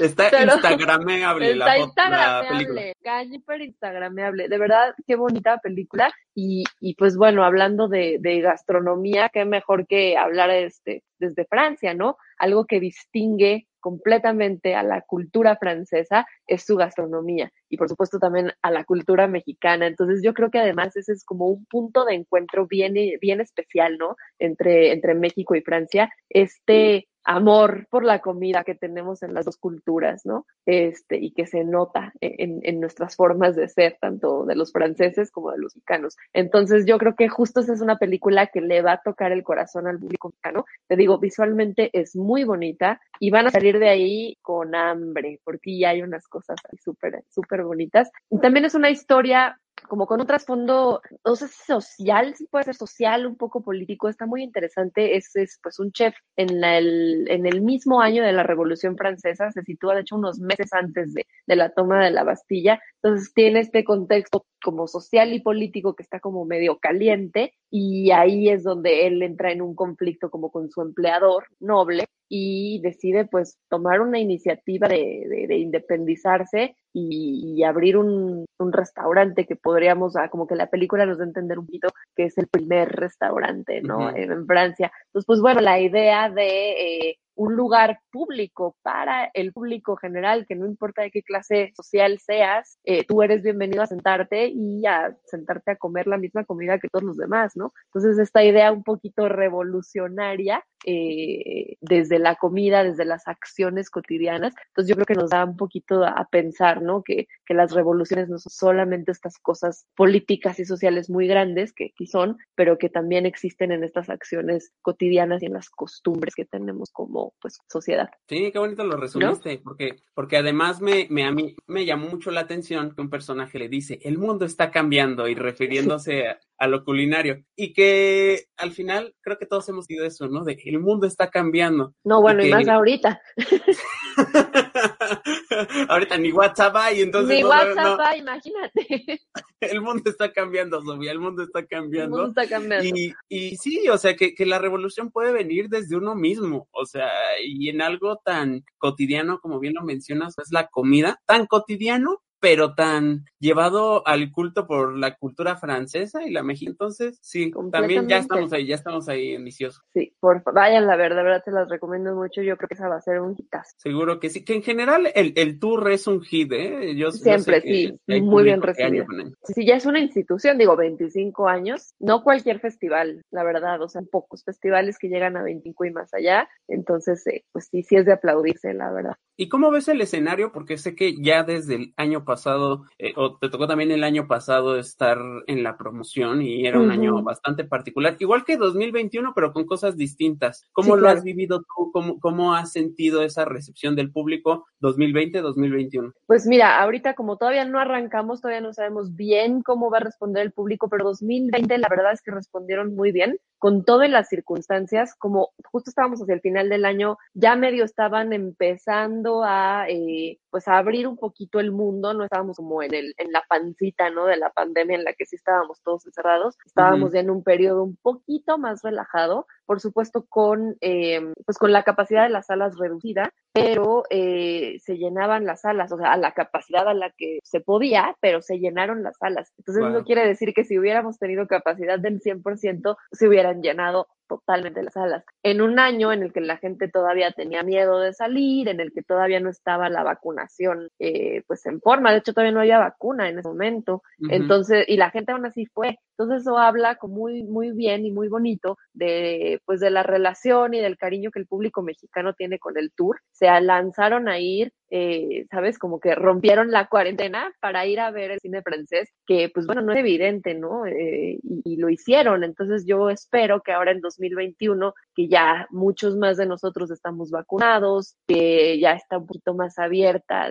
está 0.00 0.28
Pero, 0.30 0.54
instagrameable 0.54 1.52
está 1.52 1.66
la, 1.66 1.78
instagrameable, 1.78 2.94
la 3.02 3.64
instagrameable. 3.64 4.48
De 4.48 4.58
verdad, 4.58 4.94
qué 5.06 5.16
bonita 5.16 5.58
película. 5.58 6.12
Y, 6.34 6.64
y 6.80 6.94
pues 6.94 7.16
bueno, 7.16 7.44
hablando 7.44 7.88
de, 7.88 8.18
de 8.20 8.40
gastronomía, 8.40 9.28
qué 9.32 9.44
mejor 9.44 9.86
que 9.86 10.16
hablar 10.16 10.50
este, 10.50 11.02
desde 11.18 11.44
Francia, 11.46 11.94
¿no? 11.94 12.16
Algo 12.38 12.66
que 12.66 12.80
distingue 12.80 13.66
completamente 13.80 14.74
a 14.74 14.82
la 14.82 15.02
cultura 15.02 15.56
francesa 15.56 16.26
es 16.46 16.64
su 16.64 16.76
gastronomía 16.76 17.50
y 17.68 17.76
por 17.76 17.88
supuesto 17.88 18.18
también 18.18 18.52
a 18.62 18.70
la 18.70 18.84
cultura 18.84 19.28
mexicana. 19.28 19.86
Entonces 19.86 20.20
yo 20.22 20.34
creo 20.34 20.50
que 20.50 20.58
además 20.58 20.96
ese 20.96 21.12
es 21.12 21.24
como 21.24 21.46
un 21.46 21.64
punto 21.66 22.04
de 22.04 22.14
encuentro 22.14 22.66
bien, 22.66 22.94
bien 23.20 23.40
especial, 23.40 23.96
¿no? 23.98 24.16
Entre, 24.38 24.92
entre 24.92 25.14
México 25.14 25.54
y 25.54 25.62
Francia. 25.62 26.10
Este 26.28 27.08
amor 27.28 27.86
por 27.90 28.04
la 28.04 28.20
comida 28.20 28.64
que 28.64 28.74
tenemos 28.74 29.22
en 29.22 29.34
las 29.34 29.44
dos 29.44 29.58
culturas, 29.58 30.24
¿no? 30.24 30.46
Este, 30.64 31.18
y 31.18 31.32
que 31.32 31.44
se 31.44 31.62
nota 31.62 32.14
en, 32.22 32.60
en, 32.62 32.80
nuestras 32.80 33.16
formas 33.16 33.54
de 33.54 33.68
ser, 33.68 33.98
tanto 34.00 34.46
de 34.46 34.56
los 34.56 34.72
franceses 34.72 35.30
como 35.30 35.52
de 35.52 35.58
los 35.58 35.76
mexicanos. 35.76 36.16
Entonces, 36.32 36.86
yo 36.86 36.96
creo 36.96 37.14
que 37.16 37.28
justo 37.28 37.60
esa 37.60 37.74
es 37.74 37.82
una 37.82 37.98
película 37.98 38.46
que 38.46 38.62
le 38.62 38.80
va 38.80 38.92
a 38.92 39.02
tocar 39.02 39.30
el 39.30 39.42
corazón 39.42 39.86
al 39.86 39.98
público 39.98 40.28
mexicano. 40.28 40.64
Te 40.86 40.96
digo, 40.96 41.18
visualmente 41.18 41.90
es 41.92 42.16
muy 42.16 42.44
bonita 42.44 42.98
y 43.20 43.28
van 43.28 43.46
a 43.46 43.50
salir 43.50 43.78
de 43.78 43.90
ahí 43.90 44.38
con 44.40 44.74
hambre, 44.74 45.38
porque 45.44 45.78
ya 45.78 45.90
hay 45.90 46.00
unas 46.00 46.26
cosas 46.28 46.56
súper, 46.82 47.24
súper 47.28 47.62
bonitas. 47.62 48.10
Y 48.30 48.40
también 48.40 48.64
es 48.64 48.74
una 48.74 48.88
historia 48.88 49.60
como 49.88 50.06
con 50.06 50.20
un 50.20 50.26
trasfondo, 50.26 51.00
no 51.24 51.36
si 51.36 51.46
social, 51.46 52.34
sí 52.34 52.46
puede 52.46 52.64
ser 52.64 52.74
social, 52.74 53.26
un 53.26 53.36
poco 53.36 53.62
político, 53.62 54.08
está 54.08 54.26
muy 54.26 54.42
interesante. 54.42 55.16
Es, 55.16 55.34
es 55.36 55.58
pues 55.62 55.78
un 55.78 55.92
chef 55.92 56.14
en, 56.36 56.64
el, 56.64 57.26
en 57.28 57.46
el 57.46 57.62
mismo 57.62 58.00
año 58.00 58.22
de 58.22 58.32
la 58.32 58.42
Revolución 58.42 58.96
Francesa, 58.96 59.50
se 59.50 59.62
sitúa 59.62 59.94
de 59.94 60.02
hecho 60.02 60.16
unos 60.16 60.38
meses 60.40 60.72
antes 60.72 61.14
de, 61.14 61.26
de 61.46 61.56
la 61.56 61.70
toma 61.70 62.04
de 62.04 62.10
la 62.10 62.24
Bastilla. 62.24 62.80
Entonces 63.02 63.32
tiene 63.32 63.60
este 63.60 63.84
contexto 63.84 64.44
como 64.62 64.86
social 64.86 65.32
y 65.32 65.40
político 65.40 65.94
que 65.94 66.02
está 66.02 66.20
como 66.20 66.44
medio 66.44 66.78
caliente 66.78 67.54
y 67.70 68.10
ahí 68.10 68.48
es 68.48 68.64
donde 68.64 69.06
él 69.06 69.22
entra 69.22 69.52
en 69.52 69.62
un 69.62 69.74
conflicto 69.74 70.30
como 70.30 70.50
con 70.50 70.70
su 70.70 70.82
empleador 70.82 71.44
noble 71.60 72.06
y 72.28 72.80
decide 72.82 73.24
pues 73.24 73.58
tomar 73.68 74.00
una 74.00 74.18
iniciativa 74.18 74.86
de, 74.88 75.24
de, 75.28 75.46
de 75.46 75.58
independizarse 75.58 76.76
y, 76.92 77.54
y 77.56 77.64
abrir 77.64 77.96
un, 77.96 78.44
un, 78.58 78.72
restaurante 78.72 79.46
que 79.46 79.56
podríamos, 79.56 80.16
ah, 80.16 80.28
como 80.28 80.46
que 80.46 80.54
la 80.54 80.68
película 80.68 81.06
nos 81.06 81.18
da 81.18 81.24
a 81.24 81.28
entender 81.28 81.58
un 81.58 81.66
poquito 81.66 81.88
que 82.14 82.24
es 82.24 82.36
el 82.38 82.48
primer 82.48 82.90
restaurante, 82.90 83.80
¿no? 83.82 83.98
Uh 83.98 84.00
-huh. 84.02 84.16
en, 84.16 84.32
en, 84.32 84.46
Francia. 84.46 84.92
Entonces, 85.06 85.26
pues 85.26 85.40
bueno, 85.40 85.60
la 85.60 85.80
idea 85.80 86.28
de 86.30 87.08
eh, 87.08 87.18
un 87.38 87.54
lugar 87.54 88.00
público 88.10 88.76
para 88.82 89.30
el 89.32 89.52
público 89.52 89.96
general, 89.96 90.44
que 90.46 90.56
no 90.56 90.66
importa 90.66 91.02
de 91.02 91.12
qué 91.12 91.22
clase 91.22 91.72
social 91.76 92.18
seas, 92.18 92.78
eh, 92.82 93.04
tú 93.06 93.22
eres 93.22 93.44
bienvenido 93.44 93.80
a 93.80 93.86
sentarte 93.86 94.48
y 94.48 94.84
a 94.86 95.16
sentarte 95.24 95.70
a 95.70 95.76
comer 95.76 96.08
la 96.08 96.18
misma 96.18 96.44
comida 96.44 96.80
que 96.80 96.88
todos 96.88 97.04
los 97.04 97.16
demás, 97.16 97.56
¿no? 97.56 97.72
Entonces, 97.86 98.18
esta 98.18 98.42
idea 98.42 98.72
un 98.72 98.82
poquito 98.82 99.28
revolucionaria 99.28 100.64
eh, 100.84 101.76
desde 101.80 102.18
la 102.18 102.36
comida, 102.36 102.84
desde 102.84 103.04
las 103.04 103.26
acciones 103.28 103.90
cotidianas, 103.90 104.54
entonces 104.68 104.88
yo 104.88 104.94
creo 104.94 105.06
que 105.06 105.14
nos 105.14 105.30
da 105.30 105.44
un 105.44 105.56
poquito 105.56 106.04
a 106.04 106.26
pensar, 106.30 106.82
¿no? 106.82 107.02
Que, 107.02 107.26
que 107.44 107.54
las 107.54 107.72
revoluciones 107.72 108.28
no 108.28 108.38
son 108.38 108.50
solamente 108.50 109.12
estas 109.12 109.38
cosas 109.38 109.86
políticas 109.96 110.58
y 110.60 110.64
sociales 110.64 111.10
muy 111.10 111.26
grandes, 111.26 111.72
que 111.72 111.86
aquí 111.86 112.06
son, 112.06 112.38
pero 112.54 112.78
que 112.78 112.88
también 112.88 113.26
existen 113.26 113.72
en 113.72 113.84
estas 113.84 114.08
acciones 114.08 114.72
cotidianas 114.82 115.42
y 115.42 115.46
en 115.46 115.54
las 115.54 115.70
costumbres 115.70 116.34
que 116.34 116.44
tenemos 116.44 116.90
como 116.90 117.34
pues 117.40 117.58
sociedad. 117.68 118.10
Sí, 118.28 118.50
qué 118.52 118.58
bonito 118.58 118.84
lo 118.84 118.96
resumiste, 118.96 119.56
¿no? 119.56 119.62
porque, 119.62 119.96
porque 120.14 120.36
además 120.36 120.80
me, 120.80 121.06
me, 121.10 121.24
a 121.24 121.32
mí 121.32 121.56
me 121.66 121.84
llamó 121.84 122.08
mucho 122.08 122.30
la 122.30 122.40
atención 122.40 122.94
que 122.94 123.00
un 123.00 123.10
personaje 123.10 123.58
le 123.58 123.68
dice, 123.68 123.98
el 124.02 124.18
mundo 124.18 124.44
está 124.44 124.70
cambiando 124.70 125.28
y 125.28 125.34
refiriéndose 125.34 126.28
a, 126.28 126.40
a, 126.58 126.68
lo 126.68 126.84
culinario 126.84 127.44
y 127.56 127.72
que 127.72 128.46
al 128.56 128.72
final 128.72 129.14
creo 129.20 129.38
que 129.38 129.46
todos 129.46 129.68
hemos 129.68 129.86
dicho 129.86 130.04
eso, 130.04 130.28
¿no? 130.28 130.44
De 130.44 130.56
el 130.68 130.80
mundo 130.80 131.06
está 131.06 131.30
cambiando. 131.30 131.94
No, 132.04 132.20
bueno, 132.20 132.44
y, 132.44 132.48
y 132.48 132.50
más 132.50 132.68
ahorita. 132.68 133.22
ahorita 135.88 136.18
ni 136.18 136.32
WhatsApp 136.32 136.76
hay, 136.76 137.02
entonces. 137.02 137.36
Ni 137.36 137.42
no, 137.42 137.48
WhatsApp 137.48 138.00
hay, 138.00 138.20
imagínate. 138.20 138.80
El 139.60 139.80
mundo 139.80 140.08
está 140.08 140.32
cambiando, 140.32 140.80
Sofía, 140.82 141.10
el 141.10 141.18
mundo 141.18 141.42
está 141.42 141.66
cambiando. 141.66 142.16
El 142.16 142.22
mundo 142.22 142.40
está 142.40 142.48
cambiando. 142.48 142.96
Y, 142.96 143.12
y 143.28 143.56
sí, 143.56 143.88
o 143.88 143.98
sea, 143.98 144.14
que, 144.14 144.32
que 144.32 144.46
la 144.46 144.60
revolución 144.60 145.10
puede 145.10 145.32
venir 145.32 145.68
desde 145.68 145.96
uno 145.96 146.14
mismo, 146.14 146.68
o 146.70 146.86
sea, 146.86 147.10
y 147.44 147.68
en 147.68 147.82
algo 147.82 148.20
tan 148.24 148.64
cotidiano 148.78 149.40
como 149.40 149.58
bien 149.58 149.74
lo 149.74 149.82
mencionas, 149.82 150.38
es 150.38 150.52
la 150.52 150.68
comida, 150.68 151.20
tan 151.26 151.46
cotidiano 151.46 152.22
pero 152.40 152.74
tan 152.74 153.24
llevado 153.38 154.06
al 154.06 154.30
culto 154.30 154.66
por 154.66 154.96
la 154.96 155.16
cultura 155.16 155.56
francesa 155.56 156.22
y 156.22 156.30
la 156.30 156.42
mexicana. 156.42 156.72
Entonces, 156.72 157.18
sí, 157.22 157.50
también 157.72 158.08
ya 158.08 158.18
estamos 158.18 158.52
ahí, 158.52 158.66
ya 158.66 158.74
estamos 158.74 159.08
ahí 159.08 159.34
en 159.34 159.44
Vicioso. 159.44 159.80
Sí, 159.92 160.14
por 160.20 160.42
vayan 160.52 160.86
la 160.86 160.96
verdad, 160.96 161.22
verdad 161.24 161.42
te 161.44 161.50
las 161.50 161.68
recomiendo 161.68 162.14
mucho. 162.14 162.42
Yo 162.42 162.56
creo 162.56 162.68
que 162.68 162.74
esa 162.74 162.88
va 162.88 162.96
a 162.96 163.00
ser 163.00 163.20
un 163.20 163.34
hitazo. 163.36 163.74
Seguro 163.76 164.20
que 164.20 164.30
sí, 164.30 164.44
que 164.44 164.54
en 164.54 164.62
general 164.62 165.10
el, 165.14 165.32
el 165.36 165.58
tour 165.58 165.90
es 165.90 166.06
un 166.06 166.20
hit, 166.22 166.52
¿eh? 166.52 166.94
Yo, 166.96 167.10
Siempre, 167.10 167.60
sí, 167.60 167.98
muy 168.06 168.44
bien 168.44 168.62
recibido. 168.62 169.06
Sí, 169.42 169.66
ya 169.66 169.76
es 169.76 169.86
una 169.86 170.00
institución, 170.00 170.58
digo, 170.58 170.76
25 170.76 171.48
años, 171.48 171.94
no 171.98 172.22
cualquier 172.22 172.60
festival, 172.60 173.22
la 173.30 173.44
verdad, 173.44 173.80
o 173.82 173.88
sea, 173.88 174.02
pocos 174.02 174.44
festivales 174.44 174.98
que 174.98 175.08
llegan 175.08 175.36
a 175.36 175.42
25 175.42 175.84
y 175.84 175.90
más 175.90 176.12
allá. 176.14 176.48
Entonces, 176.68 177.26
eh, 177.26 177.44
pues 177.52 177.68
sí, 177.70 177.82
sí 177.82 177.96
es 177.96 178.06
de 178.06 178.12
aplaudirse, 178.12 178.74
la 178.74 178.92
verdad. 178.92 179.16
¿Y 179.40 179.48
cómo 179.48 179.70
ves 179.70 179.86
el 179.86 180.00
escenario? 180.00 180.50
Porque 180.50 180.78
sé 180.78 180.96
que 180.96 181.14
ya 181.22 181.44
desde 181.44 181.76
el 181.76 181.94
año 181.96 182.24
pasado, 182.24 182.86
eh, 182.98 183.12
o 183.14 183.36
te 183.36 183.48
tocó 183.48 183.68
también 183.68 183.92
el 183.92 184.02
año 184.02 184.26
pasado 184.26 184.76
estar 184.76 185.16
en 185.46 185.62
la 185.62 185.78
promoción 185.78 186.42
y 186.42 186.66
era 186.66 186.80
un 186.80 186.90
año 186.90 187.22
bastante 187.22 187.62
particular, 187.62 188.16
igual 188.18 188.44
que 188.44 188.56
2021, 188.56 189.32
pero 189.36 189.52
con 189.52 189.64
cosas 189.64 189.96
distintas. 189.96 190.66
¿Cómo 190.72 190.96
lo 190.96 191.08
has 191.08 191.22
vivido 191.22 191.60
tú? 191.60 191.92
¿Cómo, 191.92 192.18
¿Cómo 192.18 192.52
has 192.52 192.72
sentido 192.72 193.22
esa 193.22 193.44
recepción 193.44 193.94
del 193.94 194.10
público 194.10 194.66
2020-2021? 194.80 196.14
Pues 196.26 196.44
mira, 196.48 196.82
ahorita 196.82 197.14
como 197.14 197.36
todavía 197.36 197.64
no 197.64 197.78
arrancamos, 197.78 198.40
todavía 198.40 198.60
no 198.60 198.72
sabemos 198.72 199.14
bien 199.14 199.62
cómo 199.62 199.88
va 199.88 199.98
a 199.98 200.00
responder 200.00 200.42
el 200.42 200.50
público, 200.50 200.88
pero 200.88 201.04
2020 201.04 201.78
la 201.78 201.88
verdad 201.88 202.12
es 202.12 202.22
que 202.22 202.32
respondieron 202.32 202.96
muy 202.96 203.12
bien 203.12 203.38
con 203.58 203.84
todas 203.84 204.08
las 204.08 204.28
circunstancias, 204.28 205.14
como 205.16 205.50
justo 205.64 205.90
estábamos 205.90 206.20
hacia 206.22 206.34
el 206.34 206.40
final 206.40 206.68
del 206.68 206.84
año, 206.84 207.18
ya 207.34 207.56
medio 207.56 207.84
estaban 207.84 208.32
empezando 208.32 209.42
a, 209.44 209.86
eh, 209.88 210.38
pues 210.50 210.68
a 210.68 210.78
abrir 210.78 211.08
un 211.08 211.16
poquito 211.16 211.58
el 211.58 211.72
mundo, 211.72 212.14
no 212.14 212.24
estábamos 212.24 212.56
como 212.56 212.82
en 212.82 212.94
el, 212.94 213.14
en 213.18 213.32
la 213.32 213.44
pancita, 213.48 214.10
¿no? 214.10 214.26
De 214.26 214.36
la 214.36 214.50
pandemia 214.50 214.96
en 214.96 215.04
la 215.04 215.12
que 215.12 215.26
sí 215.26 215.36
estábamos 215.36 215.82
todos 215.82 216.06
encerrados, 216.06 216.56
estábamos 216.64 217.12
ya 217.12 217.20
en 217.20 217.30
un 217.30 217.42
periodo 217.42 217.82
un 217.82 217.96
poquito 217.96 218.58
más 218.58 218.82
relajado, 218.82 219.46
por 219.68 219.80
supuesto 219.80 220.24
con, 220.30 220.78
eh, 220.80 221.20
pues 221.44 221.58
con 221.58 221.72
la 221.72 221.82
capacidad 221.82 222.22
de 222.22 222.30
las 222.30 222.46
salas 222.46 222.78
reducida, 222.78 223.34
pero 223.52 224.04
eh, 224.08 224.78
se 224.82 224.96
llenaban 224.96 225.44
las 225.44 225.60
salas, 225.60 225.92
o 225.92 225.98
sea, 225.98 226.14
a 226.14 226.16
la 226.16 226.32
capacidad 226.32 226.88
a 226.88 226.94
la 226.94 227.10
que 227.10 227.38
se 227.42 227.60
podía, 227.60 228.16
pero 228.20 228.40
se 228.40 228.58
llenaron 228.58 229.02
las 229.02 229.18
salas. 229.18 229.52
Entonces 229.58 229.84
eso 229.84 230.04
quiere 230.04 230.26
decir 230.26 230.54
que 230.54 230.64
si 230.64 230.78
hubiéramos 230.78 231.18
tenido 231.18 231.46
capacidad 231.46 231.98
del 231.98 232.22
100%, 232.22 232.96
se 233.12 233.28
hubieran 233.28 233.60
llenado 233.60 234.08
totalmente 234.28 234.82
las 234.82 234.94
salas. 234.94 235.24
En 235.42 235.60
un 235.60 235.78
año 235.78 236.12
en 236.12 236.22
el 236.22 236.32
que 236.32 236.40
la 236.40 236.58
gente 236.58 236.88
todavía 236.88 237.32
tenía 237.32 237.62
miedo 237.62 237.98
de 237.98 238.12
salir, 238.12 238.68
en 238.68 238.80
el 238.80 238.92
que 238.92 239.02
todavía 239.02 239.40
no 239.40 239.50
estaba 239.50 239.88
la 239.88 240.02
vacunación 240.02 240.88
eh, 240.98 241.42
pues 241.46 241.66
en 241.66 241.80
forma, 241.80 242.12
de 242.12 242.18
hecho 242.18 242.32
todavía 242.32 242.52
no 242.52 242.60
había 242.60 242.78
vacuna 242.78 243.28
en 243.28 243.38
ese 243.38 243.48
momento, 243.48 244.02
entonces, 244.30 244.84
y 244.88 244.96
la 244.96 245.10
gente 245.10 245.32
aún 245.32 245.46
así 245.46 245.66
fue. 245.66 245.98
Entonces 246.16 246.42
eso 246.42 246.58
habla 246.58 246.96
como 246.96 247.18
muy, 247.18 247.42
muy 247.42 247.72
bien 247.72 248.06
y 248.06 248.12
muy 248.12 248.28
bonito 248.28 248.78
de 248.92 249.60
pues 249.64 249.80
de 249.80 249.90
la 249.90 250.02
relación 250.02 250.74
y 250.74 250.80
del 250.80 250.96
cariño 250.96 251.30
que 251.30 251.40
el 251.40 251.46
público 251.46 251.82
mexicano 251.82 252.34
tiene 252.34 252.58
con 252.58 252.76
el 252.78 252.92
tour. 252.92 253.20
Se 253.32 253.46
lanzaron 253.60 254.28
a 254.28 254.38
ir 254.38 254.72
eh, 254.90 255.46
¿sabes? 255.50 255.78
Como 255.78 256.00
que 256.00 256.14
rompieron 256.14 256.70
la 256.70 256.86
cuarentena 256.88 257.52
para 257.60 257.86
ir 257.86 258.00
a 258.00 258.10
ver 258.10 258.30
el 258.30 258.40
cine 258.40 258.62
francés, 258.62 259.10
que 259.26 259.50
pues 259.52 259.66
bueno, 259.66 259.82
no 259.82 259.92
es 259.92 259.98
evidente, 259.98 260.54
¿no? 260.54 260.86
Eh, 260.86 261.38
y, 261.64 261.76
lo 261.78 261.88
hicieron. 261.88 262.42
Entonces 262.42 262.84
yo 262.86 263.08
espero 263.08 263.60
que 263.60 263.70
ahora 263.70 263.92
en 263.92 264.00
2021, 264.00 264.94
que 265.14 265.28
ya 265.28 265.68
muchos 265.70 266.16
más 266.16 266.36
de 266.36 266.46
nosotros 266.46 266.90
estamos 266.90 267.30
vacunados, 267.30 268.16
que 268.26 268.80
ya 268.80 268.92
está 268.92 269.18
un 269.18 269.26
poquito 269.26 269.54
más 269.54 269.78
abierta 269.78 270.48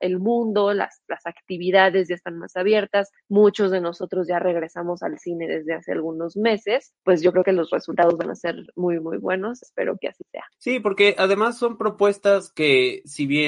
el 0.00 0.18
mundo, 0.18 0.72
las, 0.72 1.02
las 1.08 1.26
actividades 1.26 2.08
ya 2.08 2.14
están 2.14 2.38
más 2.38 2.56
abiertas, 2.56 3.10
muchos 3.28 3.70
de 3.70 3.82
nosotros 3.82 4.26
ya 4.28 4.38
regresamos 4.38 5.02
al 5.02 5.18
cine 5.18 5.46
desde 5.46 5.74
hace 5.74 5.92
algunos 5.92 6.38
meses, 6.38 6.94
pues 7.04 7.20
yo 7.20 7.32
creo 7.32 7.44
que 7.44 7.52
los 7.52 7.70
resultados 7.70 8.16
van 8.16 8.30
a 8.30 8.34
ser 8.34 8.56
muy, 8.76 8.98
muy 8.98 9.18
buenos. 9.18 9.62
Espero 9.62 9.96
que 10.00 10.08
así 10.08 10.24
sea. 10.32 10.44
Sí, 10.58 10.80
porque 10.80 11.14
además 11.18 11.58
son 11.58 11.76
propuestas 11.76 12.50
que 12.50 13.02
si 13.04 13.26
bien 13.26 13.39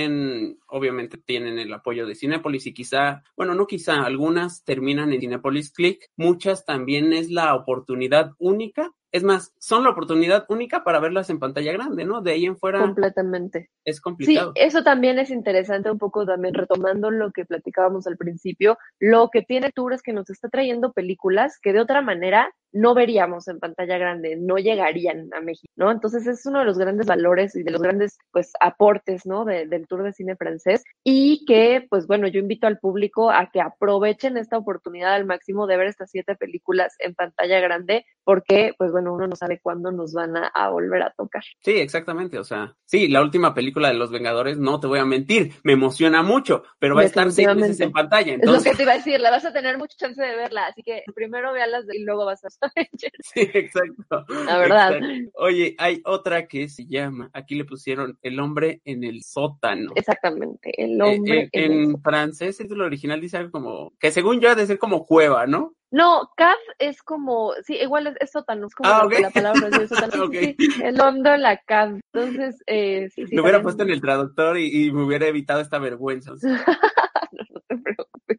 obviamente 0.69 1.19
tienen 1.19 1.59
el 1.59 1.73
apoyo 1.73 2.07
de 2.07 2.15
Cinepolis 2.15 2.67
y 2.67 2.75
quizá, 2.75 3.23
bueno, 3.37 3.55
no 3.55 3.67
quizá, 3.67 4.05
algunas 4.05 4.65
terminan 4.65 5.13
en 5.13 5.21
Cinepolis 5.21 5.73
Click, 5.73 6.11
muchas 6.17 6.65
también 6.65 7.13
es 7.13 7.31
la 7.31 7.55
oportunidad 7.55 8.33
única 8.39 8.93
es 9.13 9.23
más, 9.23 9.55
son 9.59 9.85
la 9.85 9.91
oportunidad 9.91 10.47
única 10.49 10.85
para 10.85 10.99
verlas 10.99 11.29
en 11.29 11.39
pantalla 11.39 11.73
grande, 11.73 12.07
¿no? 12.07 12.23
De 12.23 12.33
ahí 12.33 12.47
en 12.47 12.57
fuera. 12.57 12.81
Completamente. 12.81 13.71
Es 13.85 14.01
complicado. 14.01 14.53
Sí, 14.57 14.63
eso 14.63 14.83
también 14.83 15.19
es 15.19 15.31
interesante, 15.31 15.91
un 15.91 15.99
poco 15.99 16.25
también 16.25 16.55
retomando 16.55 17.11
lo 17.11 17.31
que 17.31 17.45
platicábamos 17.45 18.07
al 18.07 18.17
principio. 18.17 18.79
Lo 18.99 19.29
que 19.31 19.43
tiene 19.43 19.71
Tour 19.71 19.93
es 19.93 20.03
que 20.03 20.15
nos 20.15 20.31
está 20.31 20.49
trayendo 20.49 20.93
películas 20.93 21.59
que 21.61 21.75
de 21.75 21.81
otra 21.81 22.01
manera 22.01 22.53
no 22.73 22.95
veríamos 22.95 23.49
en 23.49 23.59
pantalla 23.61 23.99
grande, 23.99 24.37
no 24.37 24.57
llegarían 24.57 25.29
a 25.35 25.41
México, 25.41 25.71
¿no? 25.77 25.91
Entonces 25.91 26.27
es 26.27 26.47
uno 26.47 26.61
de 26.61 26.65
los 26.65 26.79
grandes 26.79 27.07
valores 27.07 27.55
y 27.55 27.63
de 27.63 27.71
los 27.71 27.83
grandes, 27.83 28.19
pues, 28.33 28.53
aportes, 28.61 29.27
¿no? 29.27 29.45
del 29.45 29.87
Tour 29.87 30.05
de 30.05 30.13
Cine 30.13 30.37
Francés 30.37 30.83
y 31.05 31.45
que, 31.45 31.87
pues, 31.91 32.07
bueno, 32.07 32.29
yo 32.29 32.41
invito 32.41 32.67
al 32.67 32.79
público 32.79 33.31
a 33.31 33.51
que 33.51 33.61
aprovechen 33.61 34.39
esta 34.39 34.57
oportunidad 34.57 35.15
al 35.15 35.27
máximo 35.27 35.67
de 35.67 35.77
ver 35.77 35.89
estas 35.89 36.11
siete 36.11 36.35
películas 36.35 36.95
en 36.99 37.15
pantalla 37.15 37.61
grande 37.61 38.07
porque, 38.25 38.73
pues, 38.79 38.93
bueno, 38.93 39.13
uno 39.13 39.27
no 39.27 39.37
sabe 39.37 39.61
cuándo 39.61 39.91
nos 39.91 40.13
van 40.13 40.35
a, 40.37 40.69
volver 40.71 41.03
a 41.03 41.11
tocar. 41.11 41.43
Sí, 41.61 41.73
exactamente, 41.73 42.39
o 42.39 42.45
sea, 42.45 42.75
sí, 42.85 43.09
la 43.09 43.23
última 43.23 43.55
película 43.55 43.89
de 43.89 43.95
Los 43.95 44.11
Vengadores, 44.11 44.59
no 44.59 44.81
te 44.81 44.87
voy 44.87 44.99
a 44.99 45.05
mentir, 45.05 45.53
me 45.65 45.73
emociona 45.73 46.23
mucho, 46.23 46.63
pero 46.79 46.95
va 46.95 47.03
a 47.03 47.07
estar 47.07 47.31
seis 47.33 47.55
meses 47.55 47.81
en 47.81 47.93
pantalla. 47.93 48.35
Es 48.35 48.49
lo 48.49 48.63
que 48.63 48.75
te 48.75 48.83
iba 48.85 48.93
a 48.93 48.97
decir, 48.97 49.21
la 49.21 49.31
vas 49.31 49.45
a 49.45 49.53
tener 49.53 49.79
mucha 49.79 49.97
chance 49.97 50.23
de 50.23 50.37
verla, 50.37 50.67
así 50.67 50.83
que 50.83 51.03
primero 51.15 51.53
véalas 51.53 51.85
y 51.93 52.03
luego 52.05 52.25
vas 52.25 52.45
a 52.45 52.49
Sí, 53.35 53.51
exacto. 53.55 54.25
La 54.47 54.59
verdad. 54.59 55.01
Oye, 55.35 55.75
hay 55.79 56.01
otra 56.05 56.47
que 56.47 56.69
se 56.69 56.87
llama, 56.87 57.31
aquí 57.33 57.55
le 57.55 57.65
pusieron 57.65 58.19
El 58.23 58.39
hombre 58.41 58.81
en 58.85 59.05
el 59.05 59.23
sótano. 59.23 59.93
Exactamente, 59.95 60.73
El 60.77 61.01
eh, 61.01 61.03
hombre 61.03 61.49
en, 61.53 61.73
en, 61.73 61.83
en 61.83 62.03
francés, 62.03 62.61
el 62.61 62.67
título 62.67 62.85
original 62.85 63.21
dice 63.21 63.37
algo 63.37 63.51
como, 63.51 63.93
que 63.99 64.11
según 64.11 64.41
yo 64.41 64.51
ha 64.51 64.55
de 64.55 64.67
ser 64.67 64.79
como 64.79 65.07
cueva, 65.07 65.47
¿no? 65.47 65.75
No, 65.93 66.31
caf 66.39 66.57
es 66.79 67.03
como, 67.03 67.53
sí, 67.65 67.77
igual 67.77 68.17
es, 68.19 68.31
sótano, 68.31 68.67
es 68.67 68.75
como 68.75 68.89
ah, 68.89 69.07
la 69.21 69.31
palabra 69.31 69.69
de 69.69 69.87
sótano. 69.89 70.29
sí, 70.29 70.57
el 70.83 70.99
hondo, 70.99 71.37
la 71.37 71.59
caf. 71.59 72.01
Entonces, 72.15 72.63
eh, 72.67 73.11
sí, 73.11 73.27
Me 73.31 73.43
hubiera 73.43 73.61
puesto 73.61 73.83
en 73.83 73.91
el 73.91 74.01
traductor 74.01 74.59
y, 74.59 74.91
me 74.91 75.05
hubiera 75.05 75.27
evitado 75.27 75.61
esta 75.61 75.79
vergüenza. 75.79 76.33
no, 76.43 77.61
te 77.69 77.77
preocupes. 77.77 78.39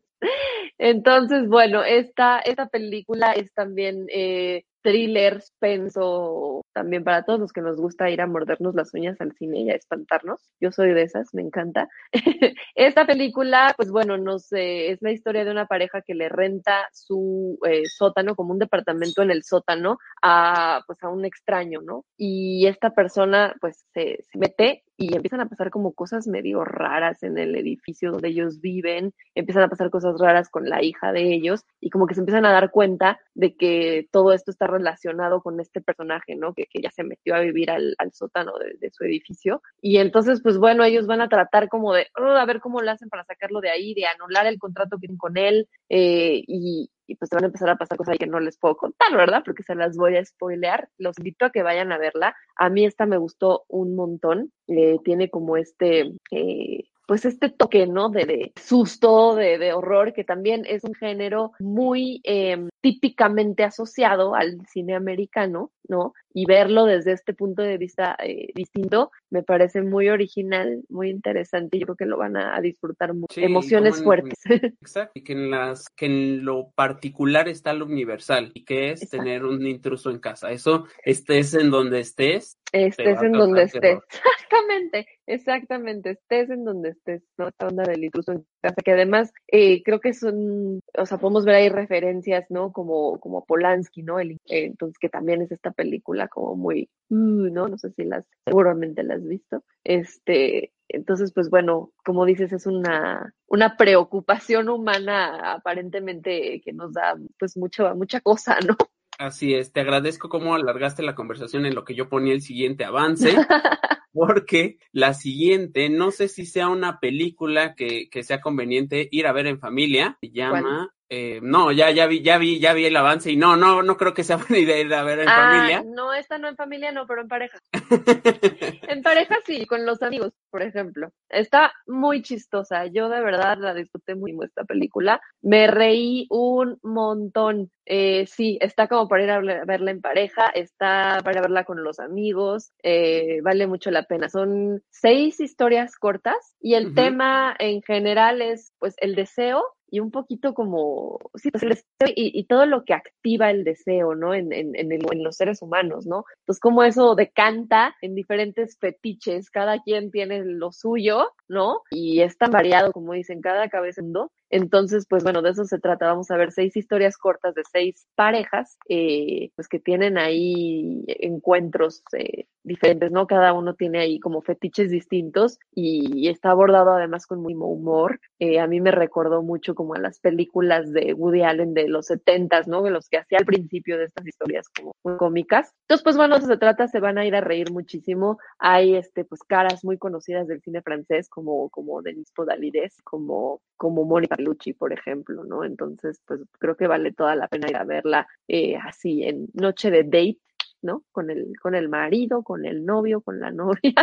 Entonces, 0.80 1.48
bueno, 1.48 1.84
esta, 1.84 2.40
esta 2.40 2.68
película 2.70 3.34
es 3.34 3.54
también 3.54 4.08
eh, 4.10 4.64
thriller, 4.82 5.40
suspenso, 5.42 6.64
también 6.74 7.04
para 7.04 7.24
todos 7.24 7.40
los 7.40 7.54
que 7.54 7.62
nos 7.62 7.78
gusta 7.78 8.10
ir 8.10 8.22
a 8.22 8.28
mordernos 8.28 8.76
las 8.76 8.94
uñas 8.94 9.20
al 9.22 9.34
cine 9.34 9.62
y 9.62 9.70
a 9.70 9.76
espantarnos. 9.76 10.42
Yo 10.60 10.72
soy 10.72 10.94
de 10.94 11.04
esas, 11.04 11.34
me 11.34 11.42
encanta. 11.42 11.90
Esta 12.76 13.06
película, 13.06 13.74
pues 13.78 13.92
bueno, 13.92 14.18
no 14.18 14.40
sé, 14.40 14.92
es 14.92 15.02
la 15.02 15.12
historia 15.12 15.46
de 15.46 15.52
una 15.52 15.68
pareja 15.68 16.02
que 16.02 16.16
le 16.16 16.30
renta 16.30 16.88
su 16.92 17.60
eh, 17.68 17.86
sótano 17.86 18.36
como 18.36 18.54
un 18.54 18.60
departamento 18.60 19.22
en 19.22 19.32
el 19.32 19.44
sótano 19.44 19.98
a 20.22 20.82
pues 20.88 21.02
a 21.04 21.10
un 21.10 21.26
extraño, 21.26 21.82
¿no? 21.82 22.06
Y 22.18 22.68
esta 22.68 22.92
persona 22.92 23.56
pues 23.62 23.86
se, 23.94 24.24
se 24.32 24.38
mete 24.38 24.84
y 24.98 25.16
empiezan 25.16 25.42
a 25.42 25.50
pasar 25.50 25.70
como 25.70 25.94
cosas 25.94 26.28
medio 26.28 26.64
raras 26.64 27.24
en 27.24 27.38
el 27.38 27.56
edificio 27.56 28.12
donde 28.12 28.30
ellos 28.30 28.62
viven, 28.62 29.14
empiezan 29.36 29.64
a 29.64 29.70
pasar 29.70 29.90
cosas 29.90 30.20
raras 30.20 30.50
con 30.50 30.70
la 30.70 30.84
hija 30.84 31.12
de 31.12 31.34
ellos 31.34 31.66
y 31.82 31.90
como 31.90 32.06
que 32.06 32.14
se 32.14 32.22
empiezan 32.22 32.46
a 32.46 32.52
dar 32.52 32.72
cuenta 32.72 33.20
de 33.34 33.56
que 33.56 34.08
todo 34.12 34.34
esto 34.34 34.52
está 34.52 34.68
relacionado 34.68 35.42
con 35.42 35.60
este 35.60 35.82
personaje, 35.82 36.36
¿no? 36.36 36.54
Que, 36.54 36.63
que 36.66 36.82
ya 36.82 36.92
se 36.92 37.04
metió 37.04 37.36
a 37.36 37.40
vivir 37.40 37.70
al, 37.72 37.96
sótano 38.12 38.54
de, 38.58 38.92
su 38.92 39.04
edificio. 39.04 39.62
Y 39.82 39.98
entonces, 39.98 40.42
pues 40.42 40.58
bueno, 40.58 40.84
ellos 40.84 41.08
van 41.08 41.22
a 41.22 41.30
tratar 41.30 41.70
como 41.70 41.94
de, 41.94 42.08
oh, 42.18 42.24
a 42.24 42.46
ver 42.46 42.60
cómo 42.60 42.82
lo 42.82 42.92
hacen 42.92 43.10
para 43.10 43.24
sacarlo 43.24 43.62
de 43.62 43.70
ahí, 43.70 43.94
de 43.94 44.06
anular 44.06 44.46
el 44.46 44.60
contrato 44.60 44.98
que 44.98 45.02
tienen 45.02 45.18
con 45.18 45.38
él 45.38 45.68
eh, 45.90 46.44
y, 46.48 46.90
pues 47.20 47.30
te 47.30 47.36
van 47.36 47.44
a 47.44 47.48
empezar 47.48 47.70
a 47.70 47.76
pasar 47.76 47.98
cosas 47.98 48.18
que 48.18 48.26
no 48.26 48.40
les 48.40 48.58
puedo 48.58 48.76
contar, 48.76 49.16
¿verdad? 49.16 49.44
Porque 49.46 49.62
se 49.62 49.76
las 49.76 49.96
voy 49.96 50.18
a 50.18 50.26
spoilear. 50.26 50.90
Los 50.98 51.20
invito 51.20 51.46
a 51.46 51.52
que 51.52 51.62
vayan 51.62 51.92
a 51.92 52.00
verla. 52.00 52.36
A 52.56 52.70
mí 52.70 52.86
esta 52.86 53.06
me 53.06 53.18
gustó 53.18 53.66
un 53.68 53.96
montón. 53.96 54.52
Eh, 54.68 54.98
tiene 55.04 55.30
como 55.30 55.58
este, 55.58 56.12
eh, 56.32 56.86
pues 57.08 57.26
este 57.26 57.50
toque, 57.50 57.86
¿no? 57.88 58.10
De, 58.10 58.54
susto, 58.56 59.36
de, 59.36 59.58
de, 59.58 59.74
horror, 59.74 60.14
que 60.14 60.24
también 60.24 60.66
es 60.66 60.84
un 60.84 60.94
género 60.94 61.52
muy 61.60 62.22
em, 62.24 62.70
típicamente 62.82 63.64
asociado 63.64 64.36
al 64.36 64.66
cine 64.68 64.96
americano 64.96 65.72
¿no? 65.88 66.14
Y 66.34 66.46
verlo 66.46 66.86
desde 66.86 67.12
este 67.12 67.34
punto 67.34 67.62
de 67.62 67.78
vista 67.78 68.18
eh, 68.24 68.48
distinto 68.56 69.12
me 69.30 69.44
parece 69.44 69.82
muy 69.82 70.10
original, 70.10 70.84
muy 70.90 71.10
interesante 71.10 71.78
y 71.78 71.82
yo 71.82 71.86
creo 71.86 71.96
que 71.96 72.06
lo 72.06 72.18
van 72.18 72.36
a, 72.38 72.56
a 72.56 72.62
disfrutar 72.62 73.14
mucho. 73.14 73.34
Sí, 73.36 73.44
Emociones 73.44 73.98
en- 73.98 74.04
fuertes. 74.04 74.40
Exacto, 74.82 75.12
y 75.16 75.24
que 75.24 75.34
en 75.34 75.52
las 75.52 75.90
que 75.90 76.06
en 76.08 76.44
lo 76.46 76.72
particular 76.76 77.48
está 77.48 77.74
lo 77.74 77.86
universal 77.86 78.52
y 78.54 78.66
que 78.66 78.92
es 78.92 79.04
Exacto. 79.04 79.24
tener 79.24 79.46
un 79.46 79.66
intruso 79.66 80.10
en 80.10 80.20
casa. 80.20 80.52
Eso 80.52 80.86
estés 81.06 81.54
en 81.54 81.70
donde 81.70 82.00
estés, 82.00 82.58
estés 82.72 83.22
en 83.22 83.32
donde 83.34 83.64
estés. 83.64 83.82
terror. 83.82 84.04
Exactamente, 84.44 85.08
exactamente, 85.26 86.10
estés 86.12 86.50
en 86.50 86.64
donde 86.64 86.90
estés, 86.90 87.24
¿no? 87.38 87.48
Esta 87.48 87.68
onda 87.68 87.84
del 87.84 88.04
intruso 88.04 88.34
en 88.34 88.46
casa, 88.62 88.76
que 88.84 88.92
además 88.92 89.32
eh, 89.48 89.82
creo 89.84 90.00
que 90.00 90.14
son, 90.14 90.80
o 90.98 91.06
sea, 91.06 91.18
podemos 91.18 91.46
ver 91.46 91.56
ahí 91.56 91.70
referencias, 91.70 92.46
¿no? 92.50 92.72
Como, 92.72 93.20
como 93.20 93.46
Polanski, 93.46 94.04
¿no? 94.04 94.20
El, 94.20 94.32
eh, 94.32 94.66
entonces, 94.66 94.98
que 95.00 95.10
también 95.10 95.42
es 95.42 95.52
esta 95.52 95.72
película 95.72 96.23
como 96.28 96.56
muy, 96.56 96.90
uh, 97.10 97.16
¿no? 97.16 97.68
No 97.68 97.78
sé 97.78 97.92
si 97.92 98.04
las, 98.04 98.26
seguramente 98.46 99.04
las 99.04 99.20
has 99.20 99.28
visto. 99.28 99.64
Este, 99.84 100.74
entonces, 100.88 101.32
pues 101.34 101.50
bueno, 101.50 101.92
como 102.06 102.26
dices, 102.26 102.54
es 102.54 102.66
una, 102.66 103.34
una 103.48 103.78
preocupación 103.78 104.70
humana 104.70 105.54
aparentemente 105.54 106.62
que 106.64 106.74
nos 106.74 106.94
da, 106.94 107.16
pues, 107.40 107.58
mucho, 107.58 107.94
mucha 107.96 108.22
cosa, 108.22 108.58
¿no? 108.66 108.76
Así 109.18 109.54
es, 109.54 109.72
te 109.72 109.82
agradezco 109.82 110.28
cómo 110.28 110.56
alargaste 110.56 111.04
la 111.04 111.16
conversación 111.16 111.66
en 111.66 111.76
lo 111.76 111.86
que 111.86 111.96
yo 111.96 112.10
ponía 112.10 112.34
el 112.34 112.42
siguiente 112.42 112.84
avance, 112.84 113.30
porque 114.12 114.78
la 114.92 115.14
siguiente, 115.14 115.90
no 115.90 116.12
sé 116.12 116.28
si 116.28 116.46
sea 116.46 116.70
una 116.70 117.00
película 117.00 117.76
que, 117.76 118.10
que 118.10 118.24
sea 118.24 118.42
conveniente 118.42 119.08
ir 119.12 119.28
a 119.28 119.32
ver 119.32 119.48
en 119.48 119.60
familia, 119.60 120.18
se 120.20 120.32
llama, 120.32 120.94
eh, 121.16 121.40
no, 121.44 121.72
ya, 121.72 121.92
ya 121.92 122.08
vi, 122.08 122.22
ya 122.24 122.38
vi, 122.38 122.60
ya 122.60 122.74
vi 122.74 122.86
el 122.86 122.96
avance 122.96 123.32
y 123.32 123.36
no, 123.38 123.56
no, 123.56 123.84
no 123.84 123.98
creo 123.98 124.14
que 124.14 124.24
sea 124.24 124.38
buena 124.50 124.58
idea 124.58 124.80
ir 124.80 124.94
a 124.94 125.04
ver 125.04 125.20
en 125.20 125.30
Ah, 125.30 125.36
familia. 125.36 125.84
no, 125.86 126.14
esta 126.14 126.38
no 126.40 126.48
en 126.48 126.56
familia, 126.56 126.92
no, 126.92 127.06
pero 127.06 127.22
en 127.22 127.28
pareja. 127.28 127.60
En 128.88 129.02
pareja 129.02 129.38
sí, 129.46 129.66
con 129.66 129.86
los 129.86 130.02
amigos, 130.04 130.34
por 130.52 130.62
ejemplo. 130.62 131.10
Está 131.30 131.72
muy 131.88 132.22
chistosa. 132.22 132.86
Yo 132.88 133.10
de 133.10 133.22
verdad 133.22 133.58
la 133.58 133.74
disfruté 133.74 134.14
muy 134.16 134.36
esta 134.44 134.64
película. 134.66 135.22
Me 135.42 135.68
reí 135.68 136.28
un 136.30 136.78
montón. 136.84 137.72
Eh, 137.86 138.26
sí, 138.28 138.58
está 138.62 138.88
como 138.88 139.08
para 139.08 139.24
ir 139.24 139.32
a 139.32 139.40
verla- 139.42 139.92
en 139.92 140.02
pareja, 140.02 140.46
está 140.48 141.20
para 141.24 141.42
verla 141.42 141.64
con 141.66 141.84
los 141.84 142.00
amigos, 142.00 142.72
eh, 142.84 143.40
vale 143.42 143.68
mucho 143.68 143.90
la 143.92 144.04
pena. 144.04 144.30
Son 144.30 144.82
seis 144.90 145.40
historias 145.40 145.96
cortas 145.98 146.56
y 146.62 146.76
el 146.76 146.94
tema 146.94 147.56
en 147.60 147.82
general 147.82 148.42
es 148.42 148.72
pues 148.80 148.96
el 149.00 149.16
deseo 149.16 149.64
y 149.94 150.00
un 150.00 150.10
poquito 150.10 150.56
como, 150.56 151.20
sí, 151.36 151.52
pues 151.52 151.86
y, 152.16 152.44
todo 152.46 152.66
lo 152.66 152.84
que 152.84 152.96
activa 152.96 153.52
el 153.52 153.64
deseo, 153.64 154.16
¿no? 154.16 154.34
En, 154.34 154.52
en, 154.52 154.76
en, 154.76 154.92
el- 154.92 155.06
en 155.12 155.24
los 155.24 155.36
seres 155.36 155.62
humanos, 155.62 156.08
¿no? 156.08 156.26
Entonces, 156.40 156.60
como 156.60 156.84
eso 156.84 157.14
decanta 157.14 157.96
en 158.02 158.16
diferentes 158.16 158.76
fetiches, 158.80 159.52
cada 159.52 159.84
quien 159.84 160.10
tiene 160.10 160.44
lo 160.46 160.72
suyo, 160.72 161.28
¿no? 161.48 161.82
Y 161.92 162.22
es 162.22 162.40
tan 162.40 162.50
variado, 162.50 162.92
como 162.92 163.14
dicen, 163.14 163.40
cada 163.40 163.70
cabeza 163.70 164.02
en 164.02 164.08
mundo. 164.08 164.32
Entonces, 164.54 165.08
pues 165.10 165.24
bueno, 165.24 165.42
de 165.42 165.50
eso 165.50 165.66
se 165.66 165.80
trata. 165.80 166.06
Vamos 166.06 166.30
a 166.30 166.38
ver 166.38 166.52
seis 166.52 166.78
historias 166.78 167.18
cortas 167.18 167.56
de 167.56 167.64
seis 167.72 168.06
parejas, 168.14 168.78
eh, 168.88 169.50
pues 169.56 169.68
que 169.68 169.80
tienen 169.80 170.20
ahí 170.20 171.04
encuentros 171.08 172.04
eh, 172.16 172.46
diferentes, 172.62 173.12
¿no? 173.12 173.26
Cada 173.26 173.54
uno 173.54 173.74
tiene 173.74 174.00
ahí 174.00 174.20
como 174.20 174.44
fetiches 174.44 174.92
distintos 174.92 175.58
y, 175.74 176.28
está 176.28 176.52
abordado 176.52 176.92
además 176.92 177.26
con 177.26 177.42
muy 177.42 177.56
humor. 177.56 178.20
Eh, 178.38 178.60
a 178.60 178.68
mí 178.68 178.80
me 178.80 178.92
recordó 178.92 179.42
mucho 179.42 179.74
como 179.74 179.96
a 179.96 180.00
las 180.00 180.20
películas 180.20 180.92
de 180.94 181.16
Woody 181.16 181.42
Allen 181.42 181.74
de 181.74 181.88
los 181.88 182.06
setentas, 182.06 182.68
¿no? 182.68 182.84
De 182.84 182.92
los 182.92 183.10
que 183.10 183.18
hacía 183.18 183.40
al 183.40 183.46
principio 183.46 183.98
de 183.98 184.06
estas 184.06 184.28
historias 184.28 184.68
como 184.70 184.96
muy 185.04 185.18
cómicas. 185.18 185.74
Entonces, 185.82 186.04
pues 186.04 186.16
bueno, 186.16 186.36
de 186.36 186.42
eso 186.42 186.48
se 186.48 186.58
trata, 186.58 186.88
se 186.88 187.00
van 187.00 187.18
a 187.18 187.26
ir 187.26 187.36
a 187.36 187.42
reír 187.42 187.72
muchísimo. 187.72 188.38
Hay, 188.60 188.96
este, 188.96 189.26
pues 189.26 189.42
caras 189.42 189.84
muy 189.84 189.98
conocidas 189.98 190.48
del 190.48 190.62
cine 190.62 190.84
francés 190.84 191.28
como, 191.28 191.70
como 191.72 192.04
Denis 192.04 192.32
Podalides, 192.36 193.02
como, 193.04 193.62
como 193.78 194.06
Mónica 194.06 194.38
Lucci, 194.44 194.74
por 194.74 194.94
ejemplo, 194.94 195.44
¿no? 195.44 195.64
Entonces, 195.64 196.22
pues 196.26 196.42
creo 196.60 196.76
que 196.76 196.88
vale 196.88 197.12
toda 197.12 197.36
la 197.36 197.48
pena 197.48 197.70
ir 197.70 197.78
a 197.78 197.84
verla 197.84 198.28
eh, 198.48 198.76
así 198.78 199.24
en 199.24 199.48
noche 199.54 199.92
de 199.92 200.04
date, 200.04 200.40
¿no? 200.82 201.04
Con 201.12 201.30
el, 201.30 201.54
con 201.62 201.76
el 201.76 201.90
marido, 201.90 202.44
con 202.44 202.66
el 202.66 202.86
novio, 202.86 203.22
con 203.22 203.40
la 203.40 203.52
novia. 203.52 203.94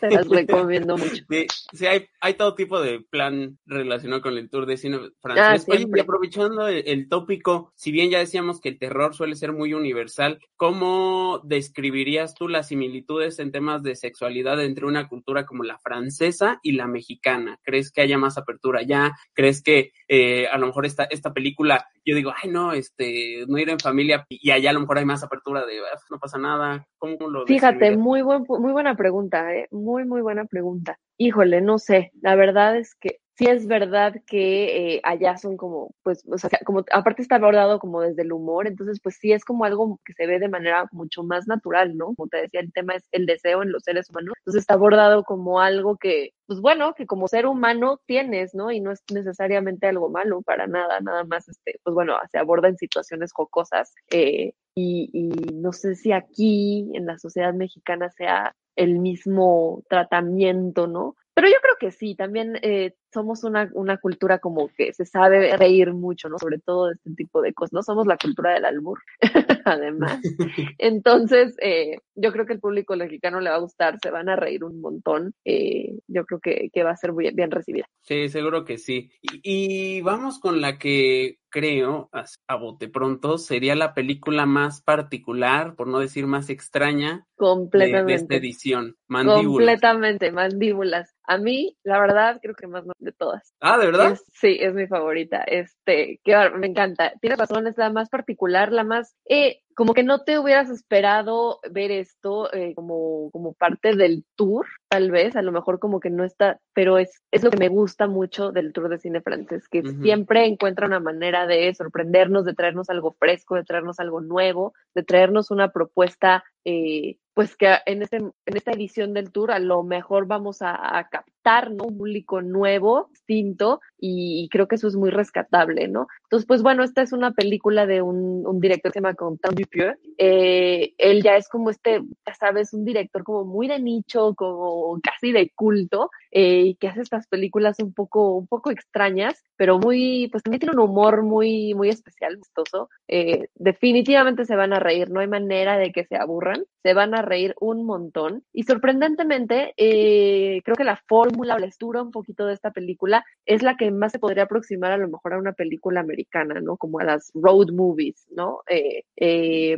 Se 0.00 0.10
las 0.10 0.28
recomiendo 0.28 0.96
mucho. 0.96 1.24
Sí, 1.28 1.46
sí, 1.72 1.86
hay, 1.86 2.06
hay 2.20 2.34
todo 2.34 2.54
tipo 2.54 2.80
de 2.80 3.00
plan 3.00 3.58
relacionado 3.66 4.22
con 4.22 4.36
el 4.36 4.50
tour 4.50 4.66
de 4.66 4.76
cine 4.76 4.98
francés. 5.20 5.66
Ah, 5.68 5.72
Oye, 5.72 5.86
y 5.92 6.00
aprovechando 6.00 6.68
el, 6.68 6.84
el 6.86 7.08
tópico, 7.08 7.72
si 7.74 7.90
bien 7.90 8.10
ya 8.10 8.18
decíamos 8.18 8.60
que 8.60 8.68
el 8.68 8.78
terror 8.78 9.14
suele 9.14 9.36
ser 9.36 9.52
muy 9.52 9.74
universal, 9.74 10.38
¿cómo 10.56 11.40
describirías 11.44 12.34
tú 12.34 12.48
las 12.48 12.68
similitudes 12.68 13.38
en 13.38 13.52
temas 13.52 13.82
de 13.82 13.96
sexualidad 13.96 14.62
entre 14.62 14.86
una 14.86 15.08
cultura 15.08 15.46
como 15.46 15.64
la 15.64 15.78
francesa 15.78 16.60
y 16.62 16.72
la 16.72 16.86
mexicana? 16.86 17.58
¿Crees 17.62 17.90
que 17.90 18.02
haya 18.02 18.18
más 18.18 18.38
apertura 18.38 18.82
ya? 18.82 19.12
¿Crees 19.32 19.62
que 19.62 19.92
eh, 20.08 20.46
a 20.46 20.58
lo 20.58 20.66
mejor 20.66 20.86
esta, 20.86 21.04
esta 21.04 21.32
película, 21.32 21.86
yo 22.04 22.14
digo, 22.14 22.32
ay 22.42 22.50
no, 22.50 22.72
este, 22.72 23.44
no 23.48 23.58
ir 23.58 23.70
en 23.70 23.78
familia 23.80 24.26
y 24.28 24.50
allá 24.50 24.70
a 24.70 24.74
lo 24.74 24.80
mejor 24.80 24.98
hay 24.98 25.04
más 25.04 25.22
apertura 25.22 25.64
de, 25.66 25.78
"Ah, 25.80 25.98
no 26.10 26.18
pasa 26.18 26.38
nada? 26.38 26.86
¿Cómo 26.98 27.28
lo 27.28 27.46
Fíjate, 27.46 27.96
muy, 27.96 28.22
buen, 28.22 28.44
muy 28.48 28.72
buena 28.72 28.96
pregunta, 28.96 29.53
¿eh? 29.54 29.68
Muy, 29.70 30.04
muy 30.04 30.20
buena 30.22 30.44
pregunta. 30.44 30.98
Híjole, 31.16 31.60
no 31.60 31.78
sé, 31.78 32.12
la 32.20 32.34
verdad 32.34 32.76
es 32.76 32.94
que 32.94 33.20
sí 33.36 33.46
es 33.46 33.66
verdad 33.66 34.14
que 34.26 34.94
eh, 34.94 35.00
allá 35.02 35.36
son 35.36 35.56
como, 35.56 35.94
pues, 36.02 36.24
o 36.30 36.38
sea, 36.38 36.50
como, 36.64 36.84
aparte 36.92 37.22
está 37.22 37.36
abordado 37.36 37.78
como 37.78 38.00
desde 38.00 38.22
el 38.22 38.32
humor, 38.32 38.66
entonces, 38.66 39.00
pues 39.02 39.16
sí 39.20 39.32
es 39.32 39.44
como 39.44 39.64
algo 39.64 40.00
que 40.04 40.12
se 40.14 40.26
ve 40.26 40.38
de 40.38 40.48
manera 40.48 40.86
mucho 40.92 41.22
más 41.24 41.46
natural, 41.48 41.96
¿no? 41.96 42.14
Como 42.14 42.28
te 42.28 42.38
decía, 42.38 42.60
el 42.60 42.72
tema 42.72 42.94
es 42.94 43.08
el 43.12 43.26
deseo 43.26 43.62
en 43.62 43.72
los 43.72 43.82
seres 43.82 44.08
humanos, 44.10 44.34
entonces 44.38 44.60
está 44.60 44.74
abordado 44.74 45.24
como 45.24 45.60
algo 45.60 45.96
que, 45.96 46.30
pues 46.46 46.60
bueno, 46.60 46.94
que 46.94 47.06
como 47.06 47.28
ser 47.28 47.46
humano 47.46 48.00
tienes, 48.06 48.54
¿no? 48.54 48.70
Y 48.70 48.80
no 48.80 48.92
es 48.92 49.02
necesariamente 49.12 49.88
algo 49.88 50.10
malo 50.10 50.42
para 50.42 50.66
nada, 50.66 51.00
nada 51.00 51.24
más, 51.24 51.48
este, 51.48 51.80
pues 51.82 51.94
bueno, 51.94 52.14
se 52.30 52.38
aborda 52.38 52.68
en 52.68 52.76
situaciones 52.76 53.32
jocosas, 53.32 53.94
eh, 54.10 54.52
y, 54.76 55.10
y 55.12 55.54
no 55.54 55.72
sé 55.72 55.94
si 55.94 56.12
aquí 56.12 56.90
en 56.94 57.06
la 57.06 57.18
sociedad 57.18 57.54
mexicana 57.54 58.10
sea 58.10 58.54
el 58.76 58.98
mismo 58.98 59.82
tratamiento, 59.88 60.86
¿no? 60.86 61.16
Pero 61.34 61.48
yo 61.48 61.56
creo 61.60 61.74
que 61.80 61.90
sí, 61.90 62.14
también 62.14 62.58
eh, 62.62 62.94
somos 63.12 63.42
una, 63.42 63.68
una 63.74 63.96
cultura 63.98 64.38
como 64.38 64.68
que 64.68 64.92
se 64.92 65.04
sabe 65.04 65.56
reír 65.56 65.92
mucho, 65.92 66.28
¿no? 66.28 66.38
Sobre 66.38 66.60
todo 66.60 66.86
de 66.86 66.94
este 66.94 67.10
tipo 67.16 67.42
de 67.42 67.52
cosas, 67.52 67.72
¿no? 67.72 67.82
Somos 67.82 68.06
la 68.06 68.16
cultura 68.16 68.54
del 68.54 68.64
albur, 68.64 69.00
además. 69.64 70.20
Entonces, 70.78 71.56
eh, 71.60 71.98
yo 72.14 72.30
creo 72.32 72.46
que 72.46 72.52
el 72.52 72.60
público 72.60 72.94
mexicano 72.94 73.40
le 73.40 73.50
va 73.50 73.56
a 73.56 73.60
gustar, 73.60 73.98
se 74.00 74.12
van 74.12 74.28
a 74.28 74.36
reír 74.36 74.62
un 74.62 74.80
montón. 74.80 75.34
eh, 75.44 75.98
yo 76.06 76.24
creo 76.24 76.38
que, 76.38 76.70
que 76.72 76.84
va 76.84 76.90
a 76.92 76.96
ser 76.96 77.12
muy 77.12 77.28
bien 77.32 77.50
recibida. 77.50 77.86
Sí, 78.02 78.28
seguro 78.28 78.64
que 78.64 78.78
sí. 78.78 79.10
Y, 79.20 79.98
y 79.98 80.00
vamos 80.02 80.38
con 80.38 80.60
la 80.60 80.78
que 80.78 81.38
creo, 81.54 82.10
a, 82.48 82.56
bote 82.56 82.88
pronto, 82.88 83.38
sería 83.38 83.76
la 83.76 83.94
película 83.94 84.44
más 84.44 84.82
particular, 84.82 85.76
por 85.76 85.86
no 85.86 86.00
decir 86.00 86.26
más 86.26 86.50
extraña, 86.50 87.06
de, 87.06 87.12
de 87.12 87.20
esta 87.20 87.44
Completamente. 87.44 88.36
edición, 88.36 88.96
Mandíbulas. 89.06 89.68
Completamente, 89.68 90.32
mandíbulas. 90.32 91.14
A 91.22 91.38
mí, 91.38 91.76
la 91.84 92.00
verdad, 92.00 92.40
creo 92.42 92.56
que 92.56 92.66
más 92.66 92.82
de 92.98 93.12
todas. 93.12 93.54
Ah, 93.60 93.78
¿de 93.78 93.86
verdad? 93.86 94.12
Es- 94.14 94.24
sí, 94.32 94.58
es 94.60 94.74
mi 94.74 94.88
favorita. 94.88 95.44
Este, 95.44 96.20
que 96.24 96.34
me 96.56 96.66
encanta. 96.66 97.12
Tienes 97.20 97.38
razón, 97.38 97.68
es 97.68 97.78
la 97.78 97.90
más 97.90 98.08
particular, 98.08 98.72
la 98.72 98.82
más, 98.82 99.14
eh, 99.28 99.60
como 99.74 99.94
que 99.94 100.02
no 100.02 100.22
te 100.22 100.38
hubieras 100.38 100.70
esperado 100.70 101.60
ver 101.70 101.90
esto 101.90 102.52
eh, 102.52 102.74
como, 102.74 103.30
como 103.30 103.54
parte 103.54 103.94
del 103.96 104.24
tour, 104.36 104.66
tal 104.88 105.10
vez, 105.10 105.36
a 105.36 105.42
lo 105.42 105.52
mejor 105.52 105.78
como 105.78 106.00
que 106.00 106.10
no 106.10 106.24
está, 106.24 106.60
pero 106.72 106.98
es, 106.98 107.22
es 107.30 107.42
lo 107.42 107.50
que 107.50 107.58
me 107.58 107.68
gusta 107.68 108.06
mucho 108.06 108.52
del 108.52 108.72
tour 108.72 108.88
de 108.88 108.98
cine 108.98 109.20
francés, 109.20 109.68
que 109.68 109.82
siempre 110.02 110.46
encuentra 110.46 110.86
una 110.86 111.00
manera 111.00 111.46
de 111.46 111.74
sorprendernos, 111.74 112.44
de 112.44 112.54
traernos 112.54 112.90
algo 112.90 113.12
fresco, 113.12 113.56
de 113.56 113.64
traernos 113.64 114.00
algo 114.00 114.20
nuevo, 114.20 114.74
de 114.94 115.02
traernos 115.02 115.50
una 115.50 115.72
propuesta 115.72 116.44
eh, 116.64 117.18
pues 117.34 117.56
que 117.56 117.76
en, 117.86 118.02
este, 118.02 118.16
en 118.18 118.32
esta 118.46 118.70
edición 118.70 119.12
del 119.12 119.32
tour 119.32 119.50
a 119.50 119.58
lo 119.58 119.82
mejor 119.82 120.26
vamos 120.26 120.62
a, 120.62 120.98
a 120.98 121.08
captar 121.08 121.33
¿no? 121.44 121.84
un 121.84 121.98
público 121.98 122.40
nuevo, 122.42 123.08
distinto, 123.10 123.80
y, 123.98 124.48
creo 124.50 124.68
que 124.68 124.74
eso 124.76 124.88
es 124.88 124.96
muy 124.96 125.10
rescatable, 125.10 125.88
¿no? 125.88 126.08
Entonces, 126.24 126.46
pues 126.46 126.62
bueno, 126.62 126.84
esta 126.84 127.00
es 127.00 127.12
una 127.12 127.32
película 127.32 127.86
de 127.86 128.02
un, 128.02 128.46
un 128.46 128.60
director 128.60 128.92
que 128.92 128.98
se 128.98 129.00
llama 129.00 129.14
Quentin 129.14 129.54
Dupieux. 129.54 129.96
Eh, 130.18 130.94
él 130.98 131.22
ya 131.22 131.36
es 131.36 131.48
como 131.48 131.70
este, 131.70 132.02
ya 132.26 132.34
sabes, 132.34 132.74
un 132.74 132.84
director 132.84 133.24
como 133.24 133.44
muy 133.44 133.66
de 133.66 133.80
nicho, 133.80 134.34
como 134.34 135.00
casi 135.02 135.32
de 135.32 135.50
culto, 135.54 136.10
eh, 136.30 136.76
que 136.80 136.88
hace 136.88 137.00
estas 137.00 137.26
películas 137.28 137.78
un 137.78 137.94
poco, 137.94 138.36
un 138.36 138.46
poco 138.46 138.70
extrañas, 138.70 139.42
pero 139.56 139.78
muy, 139.78 140.28
pues 140.30 140.42
también 140.42 140.60
tiene 140.60 140.74
un 140.74 140.80
humor 140.80 141.22
muy, 141.22 141.72
muy 141.74 141.88
especial, 141.88 142.36
gustoso. 142.36 142.90
Eh, 143.08 143.48
definitivamente 143.54 144.44
se 144.44 144.56
van 144.56 144.72
a 144.72 144.80
reír, 144.80 145.10
no 145.10 145.20
hay 145.20 145.28
manera 145.28 145.78
de 145.78 145.92
que 145.92 146.04
se 146.04 146.16
aburran, 146.16 146.64
se 146.82 146.92
van 146.92 147.14
a 147.14 147.22
reír 147.22 147.54
un 147.60 147.86
montón. 147.86 148.44
Y 148.52 148.64
sorprendentemente, 148.64 149.72
eh, 149.76 150.60
creo 150.64 150.76
que 150.76 150.84
la 150.84 151.00
fórmula 151.34 151.58
la 151.58 151.66
estura 151.66 152.02
un 152.02 152.10
poquito 152.10 152.46
de 152.46 152.54
esta 152.54 152.70
película 152.70 153.24
es 153.44 153.62
la 153.62 153.76
que 153.76 153.90
más 153.90 154.12
se 154.12 154.18
podría 154.18 154.44
aproximar 154.44 154.92
a 154.92 154.96
lo 154.96 155.08
mejor 155.08 155.34
a 155.34 155.38
una 155.38 155.52
película 155.52 156.00
americana, 156.00 156.60
¿no? 156.60 156.76
Como 156.76 157.00
a 157.00 157.04
las 157.04 157.30
road 157.34 157.70
movies, 157.72 158.26
¿no? 158.30 158.60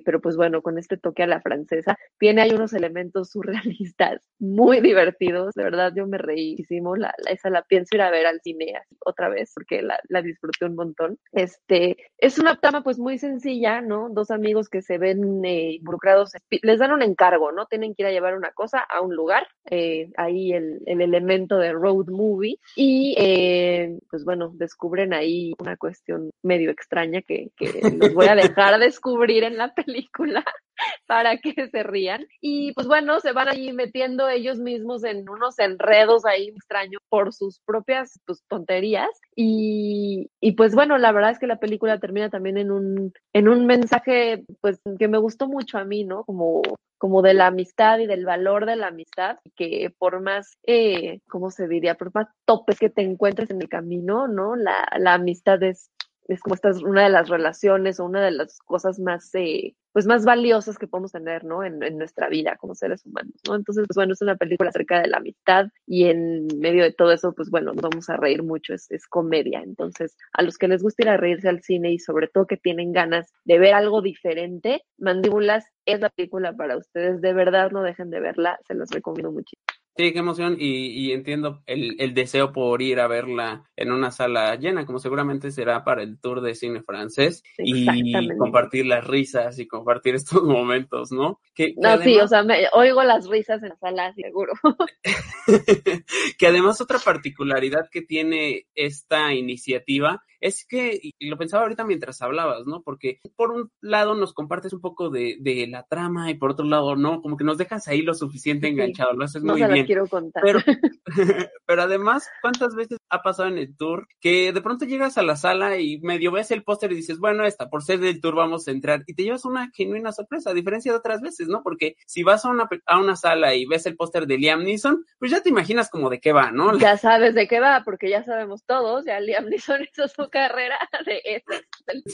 pero 0.05 0.21
pues 0.21 0.37
bueno, 0.37 0.63
con 0.63 0.79
este 0.79 0.97
toque 0.97 1.23
a 1.23 1.27
la 1.27 1.41
francesa, 1.41 1.97
tiene 2.19 2.43
ahí 2.43 2.53
unos 2.53 2.73
elementos 2.73 3.31
surrealistas 3.31 4.23
muy 4.39 4.81
divertidos, 4.81 5.55
de 5.55 5.65
verdad 5.65 5.93
yo 5.95 6.07
me 6.07 6.19
reí 6.19 6.57
hicimos 6.59 6.99
la, 6.99 7.15
esa 7.29 7.51
la 7.51 7.63
pienso 7.63 7.97
ir 7.97 8.03
a 8.03 8.11
ver 8.11 8.27
al 8.27 8.41
cine 8.41 8.75
otra 9.05 9.29
vez 9.29 9.53
porque 9.55 9.83
la, 9.83 9.99
la, 10.09 10.23
disfruté 10.23 10.65
un 10.65 10.75
montón. 10.75 11.19
Este, 11.33 11.97
es 12.19 12.39
una 12.39 12.57
trama 12.57 12.83
pues 12.83 12.99
muy 12.99 13.19
sencilla, 13.19 13.81
¿no? 13.81 14.09
Dos 14.11 14.31
amigos 14.31 14.69
que 14.69 14.83
se 14.83 14.99
ven 14.99 15.45
eh, 15.45 15.73
involucrados, 15.73 16.33
les 16.51 16.79
dan 16.79 16.93
un 16.93 17.03
encargo, 17.03 17.53
¿no? 17.53 17.67
Tienen 17.67 17.95
que 17.95 18.03
ir 18.03 18.07
a 18.09 18.13
llevar 18.13 18.37
una 18.37 18.51
cosa 18.51 18.81
a 18.81 19.01
un 19.01 19.15
lugar, 19.15 19.47
eh, 19.71 20.11
ahí 20.17 20.53
el, 20.53 20.81
el, 20.87 21.01
elemento 21.01 21.46
de 21.55 21.73
road 21.73 22.09
movie 22.09 22.59
y 22.75 23.15
eh, 23.19 23.99
pues 24.11 24.25
bueno, 24.25 24.51
descubren 24.55 25.15
ahí 25.15 25.55
una 25.59 25.77
cuestión 25.77 26.31
medio 26.43 26.71
extraña 26.71 27.23
que, 27.23 27.51
que 27.57 27.81
los 28.01 28.13
voy 28.13 28.27
a 28.27 28.35
dejar 28.35 28.79
descubrir 28.81 29.45
en 29.45 29.57
la 29.57 29.73
película 29.73 30.45
para 31.07 31.39
que 31.39 31.69
se 31.69 31.83
rían. 31.83 32.27
Y 32.41 32.73
pues 32.73 32.87
bueno, 32.87 33.21
se 33.21 33.33
van 33.33 33.49
ahí 33.49 33.73
metiendo 33.73 34.29
ellos 34.29 34.59
mismos 34.59 35.05
en 35.05 35.29
unos 35.29 35.59
enredos 35.59 36.25
ahí 36.25 36.49
extraños 36.49 37.03
por 37.09 37.33
sus 37.33 37.61
propias 37.61 38.21
pues, 38.27 38.43
tonterías. 38.49 39.11
Y, 39.35 40.31
y, 40.41 40.53
pues 40.53 40.75
bueno, 40.75 40.99
la 40.99 41.13
verdad 41.13 41.31
es 41.31 41.39
que 41.39 41.47
la 41.47 41.61
película 41.61 41.99
termina 41.99 42.31
también 42.31 42.59
en 42.59 42.71
un, 42.71 43.13
en 43.33 43.49
un 43.49 43.67
mensaje 43.67 44.45
pues 44.61 44.81
que 44.99 45.09
me 45.09 45.19
gustó 45.19 45.47
mucho 45.47 45.79
a 45.79 45.85
mí, 45.85 46.05
¿no? 46.05 46.25
Como 46.25 46.63
como 46.99 47.23
de 47.23 47.35
la 47.35 47.49
amistad 47.49 47.99
y 47.99 48.07
del 48.07 48.25
valor 48.25 48.67
de 48.67 48.77
la 48.77 48.89
amistad, 48.89 49.39
que 49.55 49.93
por 49.99 50.21
más, 50.21 50.57
eh, 50.67 51.21
¿cómo 51.29 51.51
se 51.51 51.69
diría? 51.69 51.95
Por 51.95 52.15
más 52.15 52.29
topes 52.45 52.79
que 52.79 52.91
te 52.91 53.03
encuentres 53.03 53.51
en 53.51 53.61
el 53.61 53.69
camino, 53.69 54.29
¿no? 54.29 54.57
La, 54.57 54.87
la 54.99 55.15
amistad 55.15 55.63
es 55.63 55.91
es 56.29 56.41
como 56.41 56.55
esta 56.55 56.71
es 56.71 56.83
una 56.83 57.05
de 57.05 57.11
las 57.11 57.29
relaciones 57.29 58.01
o 58.01 58.05
una 58.05 58.25
de 58.25 58.33
las 58.33 58.59
cosas 58.59 58.99
más, 58.99 59.35
eh, 59.35 59.75
pues 59.93 60.07
más 60.07 60.25
valiosas 60.25 60.79
que 60.79 60.87
podemos 60.87 61.13
tener, 61.13 61.45
¿no? 61.45 61.65
En, 61.65 61.83
en, 61.83 61.99
nuestra 61.99 62.29
vida 62.29 62.57
como 62.57 62.75
seres 62.75 63.05
humanos, 63.07 63.35
¿no? 63.47 63.55
Entonces, 63.55 63.85
pues 63.87 63.95
bueno, 63.97 64.13
es 64.13 64.23
una 64.23 64.37
película 64.37 64.71
acerca 64.71 65.01
de 65.01 65.09
la 65.09 65.19
amistad 65.19 65.67
y 65.87 66.07
en 66.07 66.47
medio 66.59 66.83
de 66.85 66.93
todo 66.93 67.13
eso, 67.13 67.33
pues 67.33 67.51
bueno, 67.51 67.73
nos 67.73 67.83
vamos 67.83 68.09
a 68.11 68.17
reír 68.17 68.43
mucho, 68.43 68.75
es, 68.75 68.91
es 68.91 69.07
comedia. 69.07 69.63
Entonces, 69.63 70.17
a 70.33 70.43
los 70.43 70.59
que 70.59 70.69
les 70.69 70.83
gusta 70.83 71.05
ir 71.05 71.09
a 71.11 71.17
reírse 71.17 71.49
al 71.49 71.63
cine 71.63 71.93
y 71.93 71.99
sobre 71.99 72.29
todo 72.29 72.47
que 72.47 72.57
tienen 72.57 72.93
ganas 72.93 73.33
de 73.45 73.59
ver 73.59 73.75
algo 73.75 74.03
diferente, 74.03 74.83
Mandíbulas 74.99 75.67
es 75.85 76.01
la 76.01 76.11
película 76.11 76.53
para 76.55 76.77
ustedes. 76.77 77.21
De 77.21 77.33
verdad, 77.33 77.71
no 77.71 77.83
dejen 77.83 78.11
de 78.11 78.21
verla, 78.21 78.59
se 78.67 78.75
los 78.75 78.91
recomiendo 78.91 79.33
muchísimo. 79.33 79.65
Sí, 79.97 80.13
qué 80.13 80.19
emoción 80.19 80.57
y, 80.59 80.89
y 80.89 81.13
entiendo 81.13 81.63
el, 81.65 81.97
el, 81.99 82.13
deseo 82.13 82.53
por 82.53 82.83
ir 82.83 83.01
a 83.01 83.07
verla 83.07 83.65
en 83.77 83.93
una 83.93 84.11
sala 84.11 84.55
llena, 84.57 84.85
como 84.85 84.99
seguramente 84.99 85.51
será 85.51 85.85
para 85.85 86.03
el 86.03 86.21
tour 86.21 86.43
de 86.43 86.55
cine 86.55 86.83
francés 86.83 87.43
y 87.57 88.13
compartir 88.37 88.85
las 88.85 89.07
risas 89.07 89.59
y 89.59 89.67
compartir 89.67 90.15
estos 90.15 90.43
momentos, 90.43 91.13
¿no? 91.13 91.41
Que, 91.55 91.73
no, 91.79 91.89
además, 91.89 92.05
sí, 92.05 92.19
o 92.19 92.29
sea, 92.29 92.43
me, 92.43 92.67
oigo 92.75 93.03
las 93.05 93.27
risas 93.27 93.63
en 93.63 93.71
la 93.71 93.77
sala, 93.77 94.13
seguro. 94.13 94.53
que 96.39 96.47
además 96.47 96.81
otra 96.83 96.99
particularidad 96.99 97.89
que 97.91 98.03
tiene 98.03 98.67
esta 98.75 99.33
iniciativa 99.33 100.23
es 100.41 100.67
que, 100.67 100.99
y 101.03 101.29
lo 101.29 101.39
pensaba 101.39 101.63
ahorita 101.63 101.85
mientras 101.85 102.23
hablabas, 102.23 102.67
¿no? 102.67 102.83
Porque 102.83 103.21
por 103.37 103.51
un 103.53 103.71
lado 103.81 104.15
nos 104.15 104.33
compartes 104.33 104.73
un 104.73 104.81
poco 104.81 105.11
de, 105.11 105.37
de 105.41 105.67
la 105.67 105.85
trama 105.85 106.31
y 106.31 106.35
por 106.35 106.51
otro 106.51 106.67
lado, 106.67 106.97
no, 106.97 107.23
como 107.23 107.37
que 107.37 107.45
nos 107.45 107.59
dejas 107.59 107.89
ahí 107.89 108.03
lo 108.03 108.15
suficiente 108.15 108.69
enganchado, 108.69 109.13
lo 109.13 109.25
haces 109.25 109.43
muy 109.43 109.63
bien 109.63 109.87
quiero 109.87 110.07
contar. 110.07 110.43
Pero, 110.43 110.61
pero 111.67 111.83
además, 111.83 112.29
¿cuántas 112.43 112.75
veces 112.75 112.99
ha 113.09 113.23
pasado 113.23 113.49
en 113.49 113.59
el 113.59 113.77
tour 113.77 114.07
que 114.21 114.53
de 114.53 114.61
pronto 114.61 114.85
llegas 114.85 115.17
a 115.19 115.23
la 115.23 115.37
sala 115.37 115.79
y 115.79 115.99
medio 116.01 116.33
ves 116.33 116.51
el 116.51 116.65
póster 116.65 116.93
y 116.93 116.97
dices, 116.97 117.19
bueno, 117.19 117.45
esta, 117.45 117.71
por 117.71 117.83
ser 117.83 118.01
del 118.01 118.21
tour 118.21 118.35
vamos 118.35 118.69
a 118.69 118.73
entrar 118.73 119.05
y 119.07 119.15
te 119.15 119.23
llevas 119.23 119.45
una 119.45 119.71
genuina 119.75 120.13
sorpresa, 120.13 120.51
a 120.51 120.55
diferencia 120.55 120.93
de 120.93 120.99
otras 120.99 121.21
veces, 121.21 121.49
¿no? 121.49 121.63
Porque 121.63 121.97
si 122.07 122.23
vas 122.23 122.45
a 122.45 122.51
una, 122.51 122.69
a 122.87 122.99
una 122.99 123.17
sala 123.17 123.55
y 123.55 123.67
ves 123.67 123.87
el 123.87 123.97
póster 123.97 124.27
de 124.27 124.39
Liam 124.39 124.65
Neeson, 124.65 125.05
pues 125.19 125.31
ya 125.31 125.43
te 125.43 125.49
imaginas 125.49 125.89
como 125.91 126.11
de 126.11 126.21
qué 126.21 126.33
va, 126.33 126.51
¿no? 126.51 126.77
Ya 126.79 126.97
sabes 126.97 127.35
de 127.35 127.47
qué 127.47 127.61
va, 127.61 127.83
porque 127.85 128.11
ya 128.11 128.25
sabemos 128.25 128.65
todos, 128.65 129.05
ya 129.05 129.21
Liam 129.21 129.47
Neeson 129.49 129.83
hizo 129.83 130.09
su 130.09 130.26
carrera 130.29 130.79
de 131.07 131.23
eso. 131.25 131.63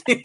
Sí, 0.05 0.21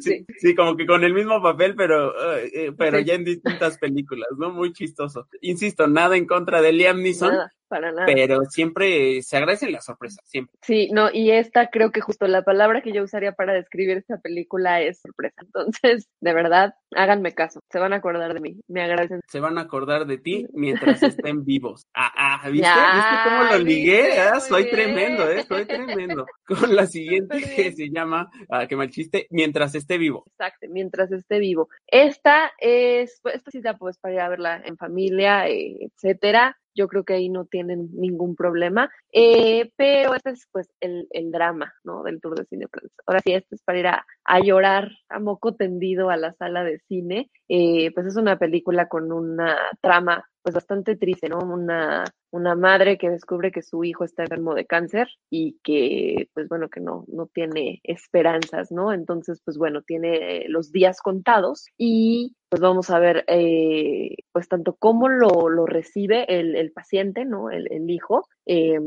sí, 0.00 0.26
sí, 0.38 0.54
como 0.54 0.76
que 0.76 0.86
con 0.86 1.04
el 1.04 1.14
mismo 1.14 1.42
papel, 1.42 1.74
pero, 1.76 2.10
uh, 2.10 2.74
pero 2.76 2.98
ya 3.00 3.14
en 3.14 3.24
distintas 3.24 3.78
películas, 3.78 4.28
¿no? 4.36 4.50
Muy 4.50 4.72
chistoso. 4.72 5.28
Insisto, 5.40 5.86
nada 5.86 6.16
en 6.16 6.26
contra 6.26 6.60
de 6.62 6.72
Liam 6.72 7.02
Neeson, 7.02 7.34
para 7.72 7.90
nada. 7.90 8.04
Pero 8.04 8.44
siempre 8.44 9.22
se 9.22 9.38
agradece 9.38 9.70
la 9.70 9.80
sorpresa, 9.80 10.20
siempre. 10.26 10.54
Sí, 10.60 10.90
no, 10.92 11.08
y 11.10 11.30
esta 11.30 11.68
creo 11.70 11.90
que 11.90 12.02
justo 12.02 12.26
la 12.26 12.42
palabra 12.42 12.82
que 12.82 12.92
yo 12.92 13.02
usaría 13.02 13.32
para 13.32 13.54
describir 13.54 13.96
esta 13.96 14.18
película 14.18 14.82
es 14.82 15.00
sorpresa. 15.00 15.36
Entonces, 15.46 16.06
de 16.20 16.34
verdad, 16.34 16.74
háganme 16.94 17.32
caso, 17.32 17.60
se 17.70 17.78
van 17.78 17.94
a 17.94 17.96
acordar 17.96 18.34
de 18.34 18.40
mí, 18.40 18.60
me 18.68 18.82
agradecen. 18.82 19.22
Se 19.26 19.40
van 19.40 19.56
a 19.56 19.62
acordar 19.62 20.06
de 20.06 20.18
ti 20.18 20.46
mientras 20.52 21.02
estén 21.02 21.46
vivos. 21.46 21.86
Ah, 21.94 22.12
ah, 22.14 22.50
¿viste? 22.50 22.68
¿Viste 22.68 23.16
cómo 23.24 23.44
lo 23.44 23.58
ligué? 23.58 24.18
Ah, 24.20 24.38
soy 24.40 24.68
tremendo, 24.68 25.30
¿eh? 25.30 25.44
Soy 25.48 25.64
tremendo. 25.64 26.26
Con 26.46 26.76
la 26.76 26.86
siguiente 26.86 27.40
que 27.40 27.72
se 27.72 27.88
llama, 27.88 28.30
ah, 28.50 28.66
que 28.66 28.76
mal 28.76 28.90
chiste, 28.90 29.28
mientras 29.30 29.74
esté 29.74 29.96
vivo. 29.96 30.24
Exacto, 30.26 30.66
mientras 30.68 31.10
esté 31.10 31.38
vivo. 31.38 31.70
Esta 31.86 32.52
es, 32.58 33.18
esta 33.32 33.50
cita 33.50 33.78
pues 33.78 33.96
para 33.96 34.12
ir 34.12 34.20
a 34.20 34.28
verla 34.28 34.62
en 34.62 34.76
familia, 34.76 35.48
eh, 35.48 35.78
etcétera 35.80 36.58
yo 36.74 36.88
creo 36.88 37.04
que 37.04 37.14
ahí 37.14 37.28
no 37.28 37.44
tienen 37.46 37.88
ningún 37.92 38.36
problema. 38.36 38.90
Eh, 39.12 39.70
pero 39.76 40.14
este 40.14 40.30
es 40.30 40.48
pues 40.52 40.70
el, 40.80 41.06
el, 41.10 41.30
drama, 41.30 41.72
¿no? 41.84 42.02
Del 42.02 42.20
Tour 42.20 42.38
de 42.38 42.46
Cine 42.46 42.66
Francés. 42.68 42.92
Ahora 43.06 43.20
sí, 43.24 43.32
este 43.32 43.54
es 43.54 43.62
para 43.62 43.78
ir 43.78 43.86
a, 43.86 44.06
a 44.24 44.40
llorar 44.40 44.90
a 45.08 45.18
moco 45.18 45.54
tendido 45.54 46.10
a 46.10 46.16
la 46.16 46.32
sala 46.34 46.64
de 46.64 46.78
cine. 46.88 47.30
Eh, 47.48 47.90
pues 47.94 48.06
es 48.06 48.16
una 48.16 48.38
película 48.38 48.88
con 48.88 49.12
una 49.12 49.56
trama 49.80 50.28
pues 50.42 50.54
bastante 50.54 50.96
triste, 50.96 51.28
¿no? 51.28 51.38
Una, 51.38 52.04
una 52.32 52.54
madre 52.56 52.98
que 52.98 53.10
descubre 53.10 53.52
que 53.52 53.62
su 53.62 53.84
hijo 53.84 54.04
está 54.04 54.22
enfermo 54.22 54.54
de 54.54 54.66
cáncer 54.66 55.08
y 55.30 55.58
que, 55.62 56.28
pues 56.34 56.48
bueno, 56.48 56.68
que 56.70 56.80
no, 56.80 57.04
no 57.08 57.26
tiene 57.26 57.80
esperanzas, 57.84 58.72
¿no? 58.72 58.92
Entonces, 58.92 59.40
pues 59.44 59.58
bueno, 59.58 59.82
tiene 59.82 60.46
los 60.48 60.72
días 60.72 61.00
contados 61.00 61.66
y 61.76 62.34
pues 62.48 62.60
vamos 62.60 62.90
a 62.90 62.98
ver, 62.98 63.24
eh, 63.28 64.14
pues 64.30 64.46
tanto 64.46 64.76
cómo 64.78 65.08
lo, 65.08 65.48
lo 65.48 65.64
recibe 65.64 66.26
el, 66.38 66.54
el, 66.54 66.70
paciente, 66.70 67.24
¿no? 67.24 67.50
El, 67.50 67.66
el 67.72 67.88
hijo, 67.88 68.28
eh, 68.44 68.78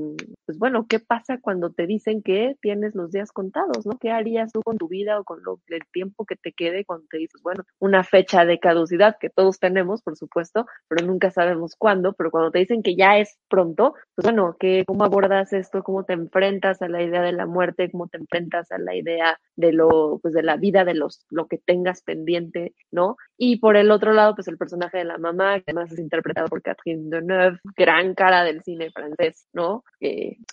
pues 0.45 0.59
bueno, 0.59 0.85
¿qué 0.87 0.99
pasa 0.99 1.39
cuando 1.41 1.71
te 1.71 1.87
dicen 1.87 2.21
que 2.21 2.55
tienes 2.61 2.93
los 2.93 3.11
días 3.11 3.31
contados, 3.31 3.87
¿no? 3.87 3.97
¿Qué 3.99 4.11
harías 4.11 4.51
tú 4.51 4.61
con 4.61 4.77
tu 4.77 4.87
vida 4.87 5.19
o 5.19 5.23
con 5.23 5.43
lo, 5.43 5.59
el 5.67 5.81
tiempo 5.91 6.25
que 6.25 6.35
te 6.35 6.53
quede 6.53 6.85
cuando 6.85 7.07
te 7.09 7.17
dices, 7.17 7.41
bueno, 7.41 7.63
una 7.79 8.03
fecha 8.03 8.45
de 8.45 8.59
caducidad 8.59 9.17
que 9.19 9.31
todos 9.31 9.57
tenemos, 9.57 10.03
por 10.03 10.15
supuesto, 10.15 10.67
pero 10.87 11.03
nunca 11.07 11.31
sabemos 11.31 11.75
cuándo, 11.75 12.13
pero 12.13 12.29
cuando 12.29 12.51
te 12.51 12.59
dicen 12.59 12.83
que 12.83 12.95
ya 12.95 13.17
es 13.17 13.34
pronto, 13.47 13.93
pues 14.15 14.25
bueno, 14.25 14.55
¿qué, 14.59 14.83
¿cómo 14.85 15.03
abordas 15.03 15.53
esto? 15.53 15.83
¿Cómo 15.83 16.03
te 16.03 16.13
enfrentas 16.13 16.81
a 16.81 16.87
la 16.87 17.01
idea 17.01 17.21
de 17.21 17.31
la 17.31 17.45
muerte? 17.45 17.89
¿Cómo 17.91 18.07
te 18.07 18.17
enfrentas 18.17 18.71
a 18.71 18.77
la 18.77 18.95
idea 18.95 19.39
de 19.55 19.71
lo, 19.71 20.19
pues 20.21 20.33
de 20.33 20.43
la 20.43 20.57
vida, 20.57 20.83
de 20.83 20.93
los, 20.93 21.25
lo 21.29 21.47
que 21.47 21.57
tengas 21.57 22.01
pendiente, 22.01 22.73
¿no? 22.91 23.17
Y 23.37 23.59
por 23.59 23.77
el 23.77 23.91
otro 23.91 24.13
lado, 24.13 24.35
pues 24.35 24.47
el 24.47 24.57
personaje 24.57 24.97
de 24.97 25.05
la 25.05 25.17
mamá, 25.17 25.59
que 25.59 25.71
además 25.71 25.91
es 25.91 25.99
interpretado 25.99 26.47
por 26.47 26.61
Catherine 26.61 27.09
Deneuve, 27.09 27.59
gran 27.75 28.13
cara 28.15 28.43
del 28.43 28.61
cine 28.63 28.91
francés, 28.91 29.47
¿no? 29.53 29.83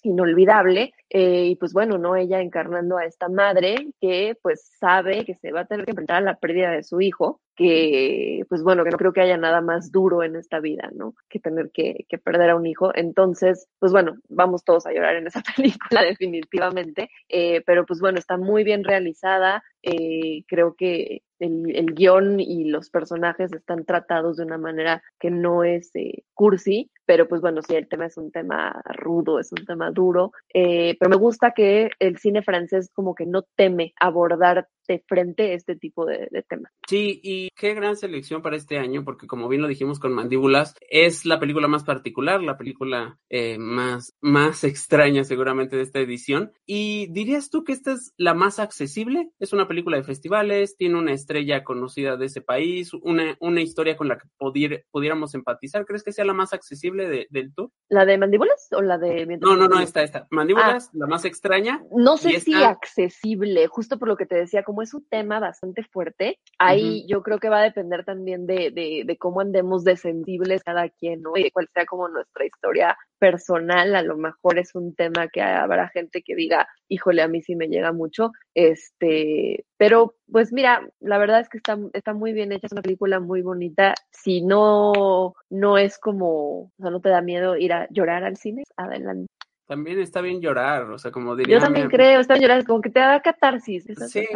Inolvidable. 0.03 0.93
Eh, 1.09 1.47
y 1.47 1.57
pues 1.57 1.73
bueno, 1.73 1.99
¿no? 1.99 2.17
Ella 2.17 2.41
encarnando 2.41 2.97
a 2.99 3.05
esta 3.05 3.29
madre 3.29 3.89
que 4.01 4.37
pues 4.43 4.71
sabe 4.79 5.25
que 5.25 5.35
se 5.35 5.53
va 5.53 5.61
a 5.61 5.67
tener 5.67 5.85
que 5.85 5.91
enfrentar 5.91 6.19
a 6.19 6.21
la 6.23 6.37
pérdida 6.37 6.71
de 6.71 6.83
su 6.83 7.01
hijo, 7.01 7.41
que 7.57 8.45
pues 8.49 8.63
bueno, 8.63 8.85
que 8.85 8.91
no 8.91 8.99
creo 8.99 9.13
que 9.13 9.21
haya 9.21 9.37
nada 9.37 9.61
más 9.61 9.93
duro 9.93 10.23
en 10.23 10.37
esta 10.37 10.61
vida, 10.61 10.91
¿no? 10.95 11.15
Que 11.29 11.39
tener 11.39 11.71
que, 11.73 12.07
que 12.09 12.19
perder 12.19 12.51
a 12.51 12.57
un 12.57 12.67
hijo. 12.67 12.93
Entonces, 12.95 13.69
pues 13.79 13.93
bueno, 13.93 14.17
vamos 14.29 14.65
todos 14.65 14.87
a 14.87 14.93
llorar 14.93 15.17
en 15.17 15.27
esa 15.27 15.43
película 15.57 16.03
definitivamente, 16.03 17.11
eh, 17.29 17.63
pero 17.67 17.85
pues 17.87 18.01
bueno, 18.01 18.19
está 18.19 18.37
muy 18.37 18.65
bien 18.65 18.85
realizada, 18.85 19.63
eh, 19.83 20.45
creo 20.47 20.75
que 20.75 21.23
el, 21.39 21.75
el, 21.75 21.95
guion 21.95 22.39
y 22.39 22.65
los 22.65 22.89
personajes 22.89 23.53
están 23.53 23.85
tratados 23.85 24.37
de 24.37 24.45
una 24.45 24.59
manera 24.59 25.03
que 25.19 25.31
no 25.31 25.65
es 25.65 25.91
eh, 25.95 26.23
cursi, 26.35 26.91
pero 27.05 27.29
pues 27.29 27.41
bueno, 27.41 27.63
sí, 27.63 27.75
el 27.75 27.89
tema 27.89 28.07
es 28.07 28.17
un 28.17 28.31
tema 28.31 28.81
rudo, 28.95 29.41
es 29.41 29.51
un 29.53 29.65
tema 29.67 29.91
duro, 29.91 30.33
eh, 30.55 30.97
pero 30.99 31.11
me 31.11 31.17
gusta 31.17 31.53
que 31.53 31.91
el 31.99 32.19
cine 32.19 32.43
francés 32.43 32.91
como 32.95 33.15
que 33.15 33.27
no 33.27 33.43
teme 33.57 33.93
abordar 33.99 34.69
de 34.89 35.03
frente 35.07 35.55
este 35.55 35.77
tipo 35.77 36.07
de, 36.07 36.29
de 36.31 36.43
temas. 36.43 36.73
Sí, 36.89 37.21
y 37.23 37.49
qué 37.57 37.75
gran 37.75 37.97
selección 37.97 38.43
para 38.43 38.57
este 38.57 38.79
año, 38.79 39.05
porque 39.05 39.27
como 39.27 39.49
bien 39.49 39.63
lo 39.63 39.69
dijimos 39.69 39.99
con 39.99 40.13
Mandíbulas, 40.13 40.75
es 40.91 41.25
la 41.25 41.39
película 41.39 41.69
más 41.69 41.85
particular, 41.85 42.43
la 42.43 42.57
película 42.57 43.19
eh, 43.31 43.59
más, 43.59 44.15
más 44.21 44.65
extraña 44.65 45.25
seguramente 45.25 45.77
de 45.77 45.83
esta 45.83 46.01
edición. 46.01 46.53
¿Y 46.67 47.09
dirías 47.13 47.51
tú 47.51 47.65
que 47.65 47.73
esta 47.73 47.93
es 47.93 48.13
la 48.17 48.35
más 48.35 48.59
accesible? 48.59 49.31
Es 49.39 49.53
una 49.53 49.69
película 49.73 49.97
de 49.97 50.03
festivales, 50.03 50.77
tiene 50.77 50.99
una 50.99 51.13
estrella 51.13 51.65
conocida 51.65 52.19
de 52.19 52.27
ese 52.27 52.43
país, 52.43 52.93
una, 52.93 53.37
una 53.41 53.63
historia 53.63 53.97
con 53.97 54.07
la 54.07 54.19
que 54.19 54.29
pudier, 54.37 54.85
pudiéramos 54.91 55.35
empatizar. 55.35 55.87
¿Crees 55.87 56.05
que 56.05 56.13
sea 56.13 56.27
la 56.27 56.35
más 56.35 56.53
accesible 56.53 57.09
de, 57.09 57.27
del 57.31 57.55
tour? 57.55 57.71
¿La 57.89 58.05
de 58.05 58.19
Mandíbulas 58.19 58.69
o 58.73 58.83
la 58.83 58.99
de... 58.99 59.25
No, 59.41 59.57
no, 59.57 59.69
no, 59.69 59.81
esta, 59.81 60.03
esta. 60.03 60.27
Mandíbulas, 60.31 60.89
ah, 60.89 60.91
la 60.93 61.07
más 61.07 61.25
extraña. 61.25 61.83
No 61.91 62.19
sé 62.19 62.41
si 62.41 62.53
esta... 62.53 62.69
accesible, 62.69 63.67
justo 63.67 63.99
por 63.99 64.09
lo 64.09 64.17
que 64.19 64.27
te 64.27 64.37
decía, 64.37 64.63
como 64.63 64.83
es 64.83 64.93
un 64.93 65.07
tema 65.09 65.41
bastante 65.41 65.83
fuerte, 65.85 66.39
ahí 66.59 67.01
uh 67.01 67.05
-huh. 67.05 67.09
yo 67.09 67.23
creo 67.23 67.39
que 67.39 67.49
va 67.49 67.61
a 67.61 67.65
depender 67.65 68.05
también 68.05 68.47
de, 68.47 68.71
de, 68.71 69.05
de, 69.07 69.17
cómo 69.17 69.41
andemos 69.41 69.85
de 69.85 69.97
sensibles 69.97 70.63
cada 70.63 70.91
quien, 70.91 71.23
¿no? 71.23 71.33
Y 71.37 71.45
de 71.45 71.51
cuál 71.51 71.69
sea 71.73 71.87
como 71.87 72.09
nuestra 72.09 72.45
historia 72.45 72.99
personal, 73.19 73.95
a 73.95 74.03
lo 74.03 74.17
mejor 74.17 74.59
es 74.59 74.75
un 74.75 74.95
tema 74.95 75.29
que 75.29 75.41
habrá 75.41 75.89
gente 75.89 76.23
que 76.23 76.35
diga, 76.35 76.69
híjole, 76.89 77.23
a 77.23 77.29
mí 77.29 77.41
sí 77.41 77.55
me 77.55 77.69
llega 77.69 77.93
mucho, 77.93 78.33
este, 78.53 79.62
pero 79.77 80.15
pues 80.31 80.53
mira, 80.53 80.87
la 81.01 81.19
verdad 81.19 81.41
es 81.41 81.49
que 81.49 81.59
está, 81.59 81.79
está 81.93 82.15
muy 82.15 82.33
bien 82.33 82.53
hecha, 82.53 82.67
es 82.67 82.73
una 82.73 82.83
película 82.83 83.21
muy 83.21 83.43
bonita, 83.43 83.95
si 84.11 84.43
no, 84.43 85.35
no 85.51 85.79
es 85.79 85.99
como, 85.99 86.63
o 86.63 86.73
sea, 86.79 86.91
no 86.91 87.01
te 87.01 87.09
da 87.09 87.21
miedo 87.21 87.57
ir 87.57 87.73
a 87.73 87.89
llorar 87.91 88.25
al 88.25 88.37
cine, 88.37 88.65
adelante 88.77 89.29
también 89.67 90.01
está 90.01 90.21
bien 90.21 90.41
llorar, 90.41 90.91
o 90.91 90.99
sea, 90.99 91.11
como 91.11 91.37
diría. 91.37 91.57
Yo 91.57 91.63
también 91.63 91.87
mi... 91.87 91.93
creo, 91.93 92.21
está 92.21 92.35
bien 92.35 92.43
llorar, 92.43 92.65
como 92.65 92.81
que 92.81 92.91
te 92.91 93.01
da 93.01 93.21
catarsis. 93.21 93.85
Sí, 94.09 94.27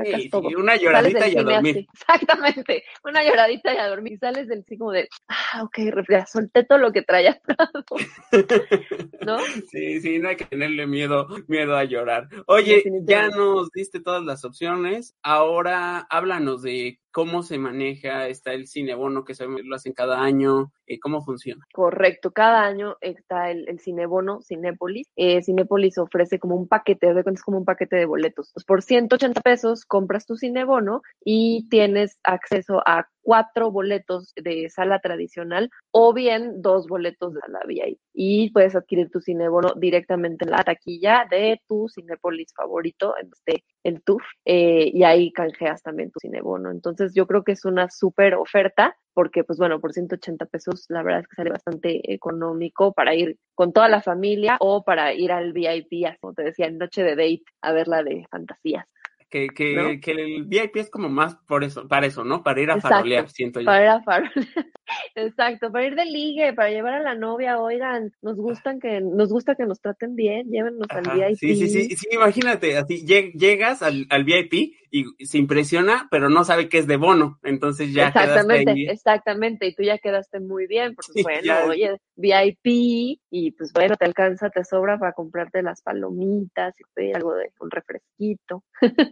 y 0.51 0.55
una 0.55 0.77
lloradita 0.77 1.29
y 1.29 1.37
a 1.37 1.43
dormir. 1.43 1.77
Así. 1.77 1.89
Exactamente, 1.95 2.85
una 3.05 3.25
lloradita 3.25 3.75
y 3.75 3.79
a 3.79 3.89
dormir. 3.89 4.19
Sales 4.19 4.49
del 4.49 4.65
sí 4.65 4.79
como 4.79 4.93
de, 4.93 5.09
ah, 5.29 5.62
ok, 5.65 5.79
ya 6.09 6.27
solté 6.27 6.65
todo 6.65 6.79
lo 6.79 6.93
que 6.93 7.03
traía 7.03 7.41
¿No? 9.27 9.39
Sí, 9.71 10.01
sí, 10.01 10.19
no 10.19 10.29
hay 10.29 10.37
que 10.37 10.45
tenerle 10.45 10.87
miedo, 10.87 11.29
miedo 11.49 11.77
a 11.77 11.85
llorar. 11.85 12.29
Oye, 12.47 12.83
ya 13.03 13.29
nos 13.29 13.71
diste 13.71 14.01
todas 14.01 14.25
las 14.25 14.45
opciones, 14.45 15.17
ahora 15.23 16.07
háblanos 16.11 16.62
de 16.62 17.01
cómo 17.16 17.42
se 17.42 17.57
maneja, 17.57 18.29
está 18.29 18.52
el 18.52 18.66
cinebono 18.66 19.24
que 19.24 19.35
se 19.35 19.46
lo 19.46 19.74
hacen 19.74 19.94
cada 19.94 20.20
año, 20.20 20.70
eh, 20.87 21.00
cómo 21.00 21.24
funciona. 21.24 21.64
Correcto, 21.72 22.31
cada 22.31 22.62
año 22.62 22.98
está 23.00 23.50
el, 23.50 23.81
cinebono 23.81 24.42
Cinépolis. 24.42 25.09
Eh, 25.16 25.42
Cinépolis 25.42 25.96
ofrece 25.96 26.38
como 26.38 26.57
un 26.57 26.68
paquete, 26.68 27.14
de 27.14 27.24
es 27.33 27.42
como 27.42 27.57
un 27.57 27.64
paquete 27.64 27.96
de 27.96 28.05
boletos. 28.05 28.50
Pues 28.52 28.66
por 28.66 28.83
180 28.83 29.40
pesos 29.40 29.87
compras 29.87 30.26
tu 30.26 30.37
cinebono 30.37 31.00
y 31.24 31.66
tienes 31.70 32.18
acceso 32.22 32.83
a 32.87 33.09
cuatro 33.27 33.73
boletos 33.73 34.33
de 34.37 34.71
sala 34.71 35.01
tradicional 35.01 35.69
o 35.91 36.15
bien 36.15 36.62
dos 36.62 36.87
boletos 36.87 37.35
de 37.35 37.41
la 37.49 37.59
VIP. 37.67 37.99
Y 38.15 38.53
puedes 38.53 38.77
adquirir 38.77 39.11
tu 39.11 39.21
cinebono 39.21 39.75
directamente 39.75 40.45
en 40.45 40.53
la 40.53 40.62
taquilla 40.62 41.27
de 41.29 41.61
tu 41.67 41.89
Cinépolis 41.89 42.55
favorito, 42.55 43.17
este, 43.17 43.65
el 43.83 44.01
tour, 44.05 44.23
eh, 44.45 44.93
y 44.95 45.03
ahí 45.03 45.33
canjeas 45.33 45.83
también 45.83 46.12
tu 46.12 46.21
cinebono. 46.21 46.71
Entonces 46.71 47.15
yo 47.17 47.27
creo 47.27 47.43
que 47.43 47.51
es 47.51 47.65
una 47.65 47.91
súper 47.91 48.37
oferta 48.37 48.97
porque 49.12 49.43
pues 49.43 49.59
bueno, 49.59 49.81
por 49.81 49.93
180 49.93 50.47
pesos 50.47 50.87
la 50.89 51.03
verdad 51.03 51.23
es 51.23 51.27
que 51.27 51.35
sale 51.35 51.51
bastante 51.51 52.12
económico 52.12 52.93
para 52.93 53.12
ir 53.17 53.39
con 53.57 53.73
toda 53.73 53.89
la 53.89 54.03
familia 54.03 54.57
o 54.61 54.85
para 54.85 55.15
ir 55.15 55.33
al 55.33 55.53
VIP, 55.53 56.17
como 56.21 56.33
te 56.33 56.45
decía, 56.45 56.71
noche 56.71 57.03
de 57.03 57.17
date 57.17 57.43
a 57.61 57.73
ver 57.73 57.89
la 57.89 58.05
de 58.05 58.25
fantasías. 58.31 58.87
Que, 59.29 59.49
que, 59.49 59.75
¿no? 59.75 60.01
que, 60.01 60.12
el 60.12 60.45
VIP 60.45 60.77
es 60.77 60.91
como 60.91 61.09
más 61.09 61.35
por 61.49 61.65
eso, 61.65 61.89
para 61.89 62.07
eso, 62.07 62.25
¿no? 62.25 62.43
Para 62.43 62.61
ir 62.61 62.71
a 62.71 62.75
Exacto, 62.75 62.97
farolear, 62.97 63.29
siento 63.29 63.61
yo. 63.61 63.67
Para 63.67 63.83
ir 63.83 63.91
a 63.91 64.03
farolear. 64.03 64.67
Exacto, 65.14 65.72
para 65.72 65.87
ir 65.87 65.94
de 65.94 66.05
ligue, 66.05 66.53
para 66.53 66.70
llevar 66.70 66.94
a 66.94 67.03
la 67.03 67.14
novia, 67.14 67.59
oigan, 67.59 68.12
nos 68.22 68.37
gustan 68.37 68.81
que, 68.81 69.01
nos 69.01 69.31
gusta 69.31 69.55
que 69.55 69.66
nos 69.66 69.81
traten 69.81 70.14
bien, 70.14 70.49
llévennos 70.51 70.87
Ajá, 70.90 70.99
al 71.12 71.18
VIP. 71.18 71.38
Sí, 71.38 71.57
sí, 71.57 71.68
sí, 71.68 71.96
sí, 71.96 72.07
imagínate, 72.12 72.77
así 72.77 73.05
llegas 73.05 73.83
al, 73.83 74.07
al 74.11 74.25
VIP 74.25 74.75
y 74.90 75.27
se 75.27 75.38
impresiona, 75.38 76.09
pero 76.11 76.29
no 76.29 76.44
sabe 76.44 76.68
que 76.68 76.79
es 76.79 76.87
de 76.87 76.96
bono, 76.96 77.38
entonces 77.42 77.92
ya 77.92 78.09
Exactamente, 78.09 78.70
ahí. 78.70 78.87
exactamente, 78.87 79.66
y 79.66 79.75
tú 79.75 79.83
ya 79.83 79.99
quedaste 79.99 80.40
muy 80.40 80.66
bien, 80.66 80.94
porque 80.94 81.12
sí, 81.12 81.22
bueno, 81.22 81.42
ya. 81.42 81.64
oye, 81.66 82.01
VIP, 82.16 83.20
y 83.31 83.51
pues 83.53 83.72
bueno, 83.72 83.96
te 83.96 84.07
alcanza, 84.07 84.51
te 84.51 84.64
sobra 84.64 84.99
para 84.99 85.12
comprarte 85.12 85.62
las 85.62 85.83
palomitas 85.83 86.75
y 86.81 86.85
pedir 86.94 87.16
algo 87.16 87.35
de 87.35 87.51
un 87.61 87.70
refresquito. 87.70 88.64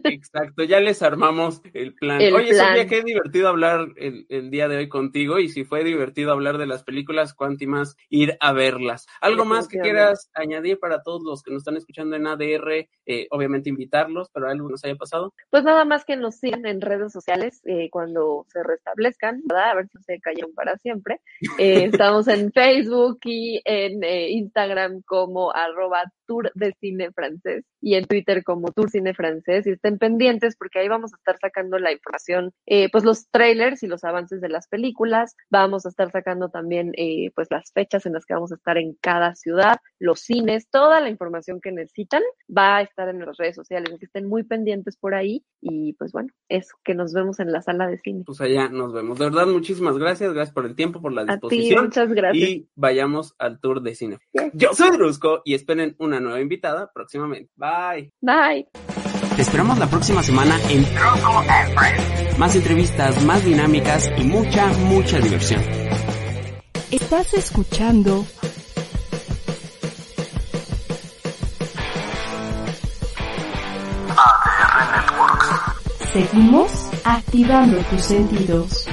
Exacto, 0.05 0.63
ya 0.63 0.79
les 0.79 1.01
armamos 1.01 1.61
el 1.73 1.93
plan. 1.93 2.21
El 2.21 2.33
oye, 2.33 2.49
plan. 2.49 2.67
Sofía, 2.67 2.87
qué 2.87 3.03
divertido 3.03 3.49
hablar 3.49 3.89
el, 3.97 4.25
el, 4.29 4.49
día 4.49 4.67
de 4.67 4.77
hoy 4.77 4.89
contigo, 4.89 5.39
y 5.39 5.49
si 5.49 5.64
fue 5.65 5.83
divertido 5.83 6.31
hablar 6.31 6.57
de 6.57 6.67
las 6.67 6.83
películas, 6.83 7.33
cuánto 7.33 7.55
más 7.67 7.95
ir 8.09 8.37
a 8.41 8.53
verlas. 8.53 9.07
¿Algo 9.21 9.45
más 9.45 9.67
que 9.67 9.79
quieras 9.79 10.29
añadir 10.33 10.79
para 10.79 11.01
todos 11.03 11.23
los 11.23 11.41
que 11.41 11.51
nos 11.51 11.61
están 11.61 11.77
escuchando 11.77 12.15
en 12.15 12.27
ADR? 12.27 12.87
Eh, 13.05 13.27
obviamente 13.31 13.69
invitarlos, 13.69 14.29
pero 14.33 14.49
algo 14.49 14.69
nos 14.69 14.83
haya 14.83 14.95
pasado. 14.95 15.33
Pues 15.49 15.63
nada 15.63 15.85
más 15.85 16.05
que 16.05 16.17
nos 16.17 16.35
sigan 16.35 16.65
en 16.65 16.81
redes 16.81 17.11
sociales 17.11 17.61
eh, 17.65 17.89
cuando 17.89 18.45
se 18.49 18.61
restablezcan, 18.63 19.41
¿verdad? 19.45 19.71
A 19.71 19.75
ver 19.75 19.87
si 19.87 20.03
se 20.03 20.19
callan 20.19 20.53
para 20.53 20.77
siempre. 20.77 21.21
Eh, 21.57 21.85
estamos 21.93 22.27
en 22.27 22.51
Facebook 22.51 23.19
y 23.23 23.61
en 23.65 24.03
eh, 24.03 24.31
Instagram 24.31 25.01
como 25.05 25.51
arroba 25.53 26.03
tour 26.25 26.51
de 26.55 26.73
cine 26.79 27.11
francés 27.11 27.63
y 27.81 27.95
en 27.95 28.05
Twitter 28.05 28.43
como 28.43 28.71
tour 28.71 28.89
cine 28.89 29.13
francés 29.13 29.67
y 29.67 29.71
estén 29.71 29.97
pendientes 29.97 30.55
porque 30.55 30.79
ahí 30.79 30.87
vamos 30.87 31.13
a 31.13 31.17
estar 31.17 31.37
sacando 31.39 31.77
la 31.77 31.91
información, 31.91 32.51
eh, 32.65 32.89
pues 32.91 33.03
los 33.03 33.29
trailers 33.29 33.83
y 33.83 33.87
los 33.87 34.03
avances 34.03 34.41
de 34.41 34.49
las 34.49 34.67
películas, 34.67 35.35
vamos 35.55 35.85
a 35.85 35.89
estar 35.89 36.11
sacando 36.11 36.49
también 36.49 36.91
eh, 36.97 37.31
pues 37.33 37.47
las 37.49 37.71
fechas 37.71 38.05
en 38.05 38.13
las 38.13 38.25
que 38.25 38.33
vamos 38.33 38.51
a 38.51 38.55
estar 38.55 38.77
en 38.77 38.95
cada 38.99 39.35
ciudad, 39.35 39.77
los 39.99 40.19
cines, 40.19 40.67
toda 40.69 40.99
la 40.99 41.09
información 41.09 41.61
que 41.61 41.71
necesitan 41.71 42.21
va 42.55 42.77
a 42.77 42.81
estar 42.81 43.07
en 43.07 43.25
las 43.25 43.37
redes 43.37 43.55
sociales, 43.55 43.89
así 43.89 43.99
que 43.99 44.05
estén 44.05 44.27
muy 44.27 44.43
pendientes 44.43 44.97
por 44.97 45.15
ahí 45.15 45.43
y 45.61 45.93
pues 45.93 46.11
bueno, 46.11 46.29
es 46.49 46.71
que 46.83 46.93
nos 46.93 47.13
vemos 47.13 47.39
en 47.39 47.51
la 47.51 47.61
sala 47.61 47.87
de 47.87 47.97
cine. 47.99 48.23
Pues 48.25 48.41
allá 48.41 48.67
nos 48.67 48.93
vemos. 48.93 49.17
De 49.17 49.25
verdad, 49.25 49.47
muchísimas 49.47 49.97
gracias, 49.97 50.33
gracias 50.33 50.53
por 50.53 50.65
el 50.65 50.75
tiempo, 50.75 51.01
por 51.01 51.13
la 51.13 51.23
disposición. 51.23 51.79
A 51.79 51.81
ti, 51.81 51.87
muchas 51.87 52.13
gracias. 52.13 52.49
Y 52.49 52.69
vayamos 52.75 53.33
al 53.39 53.59
tour 53.61 53.81
de 53.81 53.95
cine. 53.95 54.19
Yes. 54.33 54.51
Yo 54.53 54.73
soy 54.73 54.91
Drusco 54.91 55.41
y 55.45 55.53
esperen 55.53 55.95
una 55.99 56.19
nueva 56.19 56.41
invitada 56.41 56.91
próximamente. 56.93 57.49
Bye. 57.55 58.11
Bye. 58.19 58.67
Te 59.35 59.41
esperamos 59.41 59.79
la 59.79 59.87
próxima 59.87 60.21
semana 60.21 60.57
en 60.69 60.83
Drusco 60.83 61.39
and 61.49 61.79
Friends. 61.79 62.14
Más 62.37 62.53
entrevistas, 62.55 63.23
más 63.23 63.45
dinámicas 63.45 64.09
y 64.17 64.23
mucha, 64.23 64.67
mucha 64.67 65.19
diversión. 65.19 65.61
Estás 66.91 67.33
escuchando 67.33 68.25
ADR 74.17 74.91
Networks. 74.91 76.11
Seguimos 76.11 76.71
activando 77.05 77.77
tus 77.89 78.01
sentidos. 78.01 78.87